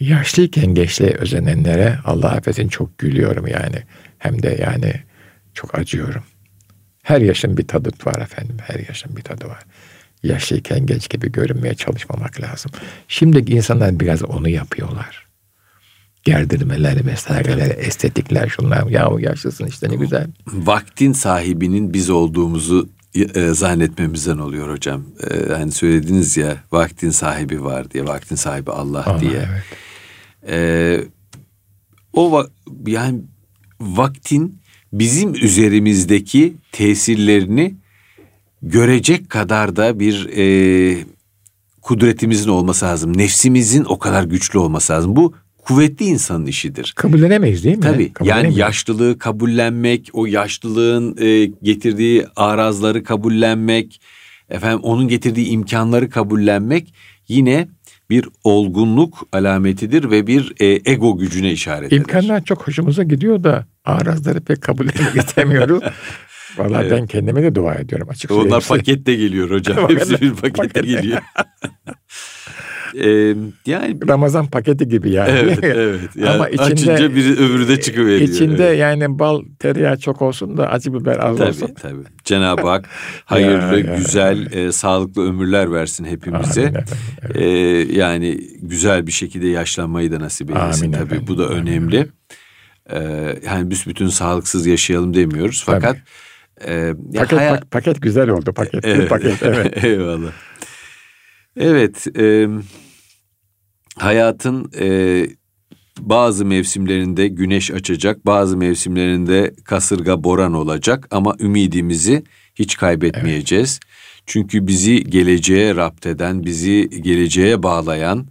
yaşlıyken 0.03 0.75
gençliğe 0.75 1.11
özenenlere 1.11 1.99
Allah 2.05 2.31
affetsin 2.31 2.69
çok 2.69 2.99
gülüyorum 2.99 3.47
yani. 3.47 3.77
Hem 4.19 4.43
de 4.43 4.59
yani 4.63 4.95
çok 5.55 5.79
acıyorum. 5.79 6.23
Her 7.03 7.21
yaşın 7.21 7.57
bir 7.57 7.67
tadı 7.69 7.91
var 8.05 8.21
efendim. 8.21 8.57
Her 8.63 8.79
yaşın 8.89 9.17
bir 9.17 9.23
tadı 9.23 9.49
var. 9.49 9.63
Yaşlıyken 10.23 10.87
genç 10.87 11.11
gibi 11.11 11.33
görünmeye 11.33 11.75
çalışmamak 11.75 12.41
lazım. 12.41 12.71
Şimdiki 13.09 13.53
insanlar 13.53 14.01
biraz 14.01 14.23
onu 14.23 14.49
yapıyorlar. 14.49 15.27
Gerdirmeler 16.25 17.07
vesaireler, 17.07 17.77
estetikler 17.79 18.49
şunlar. 18.49 18.87
Yahu 18.87 19.21
yaşlısın 19.21 19.67
işte 19.67 19.91
ne 19.91 19.95
güzel. 19.95 20.27
Vaktin 20.47 21.13
sahibinin 21.13 21.95
biz 21.95 22.11
olduğumuzu 22.11 22.89
e, 23.15 23.49
zannetmemizden 23.55 24.39
oluyor 24.39 24.71
hocam. 24.71 25.05
E, 25.31 25.53
hani 25.53 25.73
söylediniz 25.73 26.37
ya 26.37 26.57
vaktin 26.73 27.11
sahibi 27.11 27.65
var 27.65 27.91
diye, 27.91 28.05
vaktin 28.07 28.37
sahibi 28.37 28.71
Allah, 28.71 29.05
Allah 29.07 29.21
diye. 29.21 29.33
Evet. 29.33 29.63
E, 30.49 30.99
o 32.13 32.47
yani 32.87 33.21
vaktin 33.81 34.59
bizim 34.93 35.35
üzerimizdeki 35.35 36.55
tesirlerini 36.73 37.75
görecek 38.63 39.31
kadar 39.31 39.77
da 39.77 40.01
bir 40.01 40.29
e, 40.37 41.05
kudretimizin 41.83 42.49
olması 42.49 42.85
lazım. 42.85 43.19
Nefsimizin 43.19 43.85
o 43.85 43.99
kadar 43.99 44.25
güçlü 44.25 44.59
olması 44.59 44.93
lazım. 44.93 45.17
Bu 45.17 45.35
kuvvetli 45.59 46.05
insanın 46.05 46.47
işidir. 46.47 46.93
Kabullenemeyiz 46.97 47.65
değil 47.65 47.77
mi? 47.77 47.83
Tabii. 47.83 48.13
Yani 48.23 48.59
yaşlılığı 48.59 49.19
kabullenmek, 49.19 50.11
o 50.13 50.27
yaşlılığın 50.27 51.17
e, 51.21 51.47
getirdiği 51.63 52.27
arazları 52.37 53.05
kabullenmek, 53.05 54.01
efendim 54.51 54.81
onun 54.83 55.09
getirdiği 55.09 55.47
imkanları 55.47 56.11
kabullenmek 56.11 56.95
yine 57.29 57.69
bir 58.13 58.29
olgunluk 58.45 59.29
alametidir 59.33 60.11
ve 60.11 60.27
bir 60.27 60.53
e, 60.61 60.93
ego 60.93 61.19
gücüne 61.19 61.53
işaret 61.53 61.93
eder. 61.93 61.97
İmkanlar 61.97 62.45
çok 62.45 62.69
hoşumuza 62.69 63.03
gidiyor 63.03 63.45
da 63.45 63.67
arazları 63.85 64.41
pek 64.41 64.63
kabul 64.63 64.89
etmek 64.89 65.17
istemiyoruz. 65.17 65.83
Vallahi 66.59 66.83
evet. 66.83 66.93
ben 66.93 67.07
kendime 67.07 67.43
de 67.43 67.55
dua 67.55 67.75
ediyorum 67.75 68.09
açık 68.11 68.31
Onlar 68.31 68.65
pakette 68.69 69.15
geliyor 69.15 69.51
hocam. 69.51 69.77
Hepsi 69.89 70.21
bir 70.21 70.35
pakette 70.35 70.81
geliyor. 70.81 71.19
Ee, 72.95 73.35
yani 73.67 74.09
Ramazan 74.09 74.47
paketi 74.47 74.89
gibi 74.89 75.11
yani. 75.11 75.31
Evet, 75.31 75.59
evet. 75.63 76.01
Yani 76.17 76.29
Ama 76.31 76.49
içinde 76.49 76.65
açınca 76.65 77.15
biri 77.15 77.33
öbürü 77.33 77.69
de 77.69 77.81
çıkıveriyor. 77.81 78.21
İçinde 78.21 78.69
evet. 78.69 78.79
yani 78.79 79.19
bal, 79.19 79.43
tereyağı 79.59 79.99
çok 79.99 80.23
olsun 80.23 80.57
da 80.57 80.69
acı 80.69 80.95
biber 80.95 81.19
az 81.19 81.39
tabii, 81.39 81.49
olsun. 81.49 81.75
Tabii 81.83 82.03
Cenab-ı 82.25 82.69
Hak 82.69 82.89
hayırlı, 83.25 83.81
ya, 83.81 83.97
güzel. 83.97 84.53
E, 84.53 84.73
sağlıklı 84.73 85.29
ömürler 85.29 85.73
versin 85.73 86.05
hepimize. 86.05 86.63
Amin 86.67 86.79
evet. 87.23 87.37
e, 87.37 87.45
yani 87.99 88.41
güzel 88.63 89.07
bir 89.07 89.13
şekilde 89.13 89.47
yaşlanmayı 89.47 90.13
da 90.13 90.21
nasip 90.21 90.51
eylesin 90.51 90.85
Amin 90.85 90.93
tabii. 90.93 91.05
Efendim, 91.05 91.25
bu 91.29 91.39
da 91.39 91.49
önemli. 91.49 92.07
E, 92.91 92.99
yani 93.47 93.71
büsbütün 93.71 94.09
sağlıksız 94.09 94.67
yaşayalım 94.67 95.15
demiyoruz. 95.15 95.63
Fakat 95.67 95.97
e, 96.67 96.95
paket, 97.17 97.39
hayat... 97.39 97.71
paket 97.71 98.03
güzel 98.03 98.29
oldu 98.29 98.53
paket. 98.53 98.85
Evet, 98.85 99.09
paket 99.09 99.43
evet. 99.43 99.85
Eyvallah. 99.85 100.33
Evet, 101.57 102.07
e, 102.19 102.49
hayatın 103.99 104.73
e, 104.81 105.27
bazı 106.01 106.45
mevsimlerinde 106.45 107.29
güneş 107.29 107.71
açacak, 107.71 108.27
bazı 108.27 108.57
mevsimlerinde 108.57 109.55
kasırga 109.65 110.25
boran 110.25 110.55
olacak 110.55 111.09
ama 111.11 111.37
ümidimizi 111.41 112.25
hiç 112.55 112.77
kaybetmeyeceğiz. 112.77 113.81
Evet. 113.83 113.93
Çünkü 114.27 114.67
bizi 114.67 115.05
geleceğe 115.05 115.77
rapt 115.77 116.07
eden, 116.07 116.45
bizi 116.45 116.91
geleceğe 117.03 117.63
bağlayan 117.63 118.27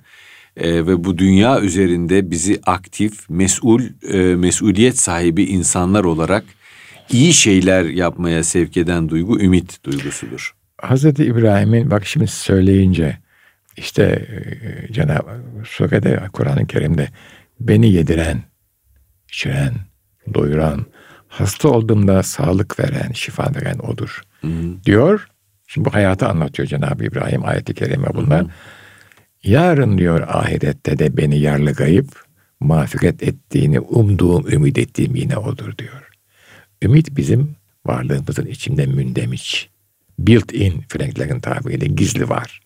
e, 0.58 0.88
ve 0.88 1.04
bu 1.04 1.18
dünya 1.18 1.62
üzerinde 1.62 2.32
bizi 2.32 2.60
aktif, 2.66 3.30
mesul, 3.30 3.82
e, 4.10 4.18
mesuliyet 4.18 5.00
sahibi 5.00 5.44
insanlar 5.44 6.04
olarak 6.04 6.46
iyi 7.12 7.34
şeyler 7.34 7.84
yapmaya 7.86 8.44
sevk 8.44 8.78
eden 8.78 9.10
duygu 9.10 9.40
ümit 9.40 9.84
duygusudur. 9.84 10.61
Hazreti 10.82 11.26
İbrahim'in 11.26 11.92
bak 11.92 12.06
şimdi 12.06 12.28
söyleyince 12.28 13.18
işte 13.78 14.04
e, 14.04 14.94
Cenab-ı 14.94 15.44
Surede 15.66 16.24
Kur'an-ı 16.34 16.68
Kerim'de 16.68 17.08
beni 17.60 17.92
yediren, 17.92 18.44
içiren, 19.30 19.74
doyuran, 20.34 20.86
hasta 21.28 21.70
olduğumda 21.70 22.24
sağlık 22.24 22.80
veren, 22.80 23.12
şifa 23.12 23.52
veren 23.56 23.80
odur. 23.80 24.22
Hı 24.42 24.48
hı. 24.48 24.84
Diyor. 24.84 25.28
Şimdi 25.68 25.86
bu 25.86 25.94
hayatı 25.94 26.28
anlatıyor 26.28 26.68
Cenab-ı 26.68 27.06
İbrahim 27.06 27.46
ayeti 27.46 27.74
kerime 27.74 28.08
bunlar. 28.14 28.42
Hı 28.42 28.46
hı. 28.46 28.50
Yarın 29.44 29.98
diyor 29.98 30.22
ahirette 30.28 31.00
de 31.00 31.18
beni 31.18 31.40
yarlıgayıp 31.40 32.24
mağfiret 32.60 33.24
ettiğini 33.24 33.80
umduğum, 33.80 34.48
ümit 34.52 34.78
ettiğim 34.78 35.16
yine 35.16 35.38
odur 35.38 35.78
diyor. 35.78 36.10
Ümit 36.82 37.18
bizim 37.18 37.56
varlığımızın 37.86 38.46
içinde 38.46 38.86
mündemiş 38.86 39.70
built 40.20 40.54
in 40.54 40.84
Franklerin 40.90 41.40
tabiriyle 41.40 41.86
gizli 41.86 42.30
var. 42.30 42.62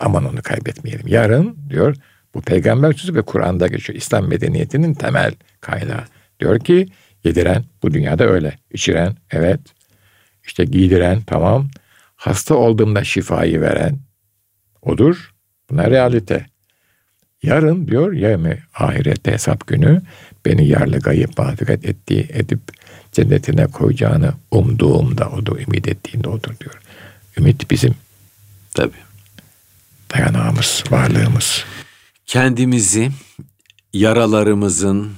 Aman 0.00 0.24
onu 0.24 0.42
kaybetmeyelim. 0.42 1.06
Yarın 1.06 1.56
diyor 1.70 1.96
bu 2.34 2.40
peygamber 2.40 2.92
sözü 2.92 3.14
ve 3.14 3.22
Kur'an'da 3.22 3.66
geçiyor. 3.66 3.98
İslam 3.98 4.28
medeniyetinin 4.28 4.94
temel 4.94 5.34
kaynağı. 5.60 6.04
Diyor 6.40 6.60
ki 6.60 6.86
yediren 7.24 7.64
bu 7.82 7.94
dünyada 7.94 8.24
öyle. 8.24 8.58
İçiren 8.70 9.16
evet. 9.30 9.60
İşte 10.44 10.64
giydiren 10.64 11.20
tamam. 11.20 11.68
Hasta 12.16 12.54
olduğumda 12.54 13.04
şifayı 13.04 13.60
veren 13.60 13.98
odur. 14.82 15.34
Buna 15.70 15.90
realite. 15.90 16.46
Yarın 17.42 17.88
diyor 17.88 18.12
ya 18.12 18.38
mi 18.38 18.62
ahirette 18.74 19.32
hesap 19.32 19.66
günü 19.66 20.02
beni 20.46 20.68
yarlı 20.68 20.98
gayip 20.98 21.38
mağfiret 21.38 21.84
ettiği 21.84 22.26
edip 22.32 22.60
cennetine 23.14 23.66
koyacağını 23.66 24.32
umduğumda 24.50 25.28
odur, 25.30 25.58
ümit 25.58 25.88
ettiğinde 25.88 26.28
odur 26.28 26.52
diyor. 26.60 26.80
Ümit 27.38 27.70
bizim. 27.70 27.94
Tabii. 28.74 28.92
Dayanağımız, 30.14 30.84
varlığımız. 30.90 31.64
Kendimizi 32.26 33.10
yaralarımızın, 33.92 35.10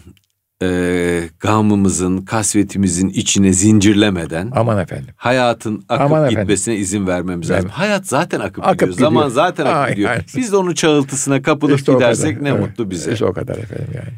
e, 0.62 1.28
gamımızın, 1.40 2.18
kasvetimizin 2.18 3.08
içine 3.08 3.52
zincirlemeden 3.52 4.50
aman 4.54 4.78
efendim. 4.78 5.14
Hayatın 5.16 5.84
akıp 5.88 6.06
aman 6.06 6.28
gitmesine 6.30 6.74
efendim. 6.74 6.82
izin 6.82 7.06
vermemiz 7.06 7.50
lazım. 7.50 7.64
Evet. 7.64 7.78
Hayat 7.78 8.06
zaten 8.06 8.40
akıp, 8.40 8.64
akıp 8.64 8.72
gidiyor. 8.80 8.92
gidiyor. 8.92 9.10
Zaman 9.10 9.28
zaten 9.28 9.66
akıp 9.66 9.76
Ay, 9.76 9.90
gidiyor. 9.90 10.10
Ay. 10.10 10.20
Biz 10.36 10.52
de 10.52 10.56
onun 10.56 10.74
çağıltısına 10.74 11.42
kapılıp 11.42 11.78
işte 11.78 11.92
gidersek 11.92 12.42
ne 12.42 12.48
evet. 12.48 12.60
mutlu 12.60 12.90
bize. 12.90 13.12
İşte 13.12 13.24
o 13.24 13.32
kadar 13.32 13.56
efendim 13.56 13.88
yani. 13.94 14.12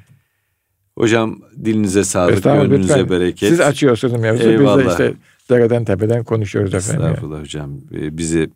Hocam 0.98 1.38
dilinize 1.64 2.04
sağlık, 2.04 2.44
gönlünüze 2.44 2.94
lütfen. 2.94 3.10
bereket. 3.10 3.48
Siz 3.48 3.60
açıyorsunuz 3.60 4.20
mevzu. 4.20 4.48
Eyvallah. 4.48 4.78
Biz 4.78 4.86
de 4.86 4.90
işte 4.90 5.14
dereden 5.50 5.84
tepeden 5.84 6.24
konuşuyoruz 6.24 6.74
efendim. 6.74 7.06
Estağfurullah 7.06 7.40
hocam. 7.40 7.70
Ee, 7.94 8.18
bizi 8.18 8.50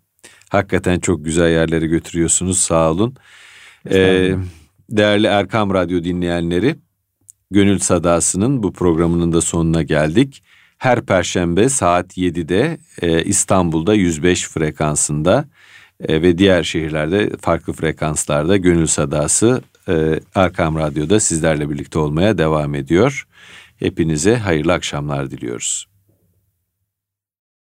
hakikaten 0.48 0.98
çok 0.98 1.24
güzel 1.24 1.50
yerlere 1.50 1.86
götürüyorsunuz. 1.86 2.58
Sağ 2.58 2.90
olun. 2.90 3.16
Ee, 3.90 4.34
değerli 4.90 5.26
Erkam 5.26 5.74
Radyo 5.74 6.04
dinleyenleri, 6.04 6.76
Gönül 7.50 7.78
Sadası'nın 7.78 8.62
bu 8.62 8.72
programının 8.72 9.32
da 9.32 9.40
sonuna 9.40 9.82
geldik. 9.82 10.42
Her 10.78 11.02
perşembe 11.02 11.68
saat 11.68 12.18
7'de 12.18 12.78
e, 13.02 13.24
İstanbul'da 13.24 13.94
105 13.94 14.48
frekansında 14.48 15.44
e, 16.08 16.22
ve 16.22 16.38
diğer 16.38 16.62
şehirlerde 16.62 17.30
farklı 17.40 17.72
frekanslarda 17.72 18.56
Gönül 18.56 18.86
Sadası 18.86 19.62
e, 19.88 20.20
Erkam 20.34 20.76
Radyo'da 20.76 21.20
sizlerle 21.20 21.70
birlikte 21.70 21.98
olmaya 21.98 22.38
devam 22.38 22.74
ediyor. 22.74 23.26
Hepinize 23.78 24.36
hayırlı 24.36 24.72
akşamlar 24.72 25.30
diliyoruz. 25.30 25.91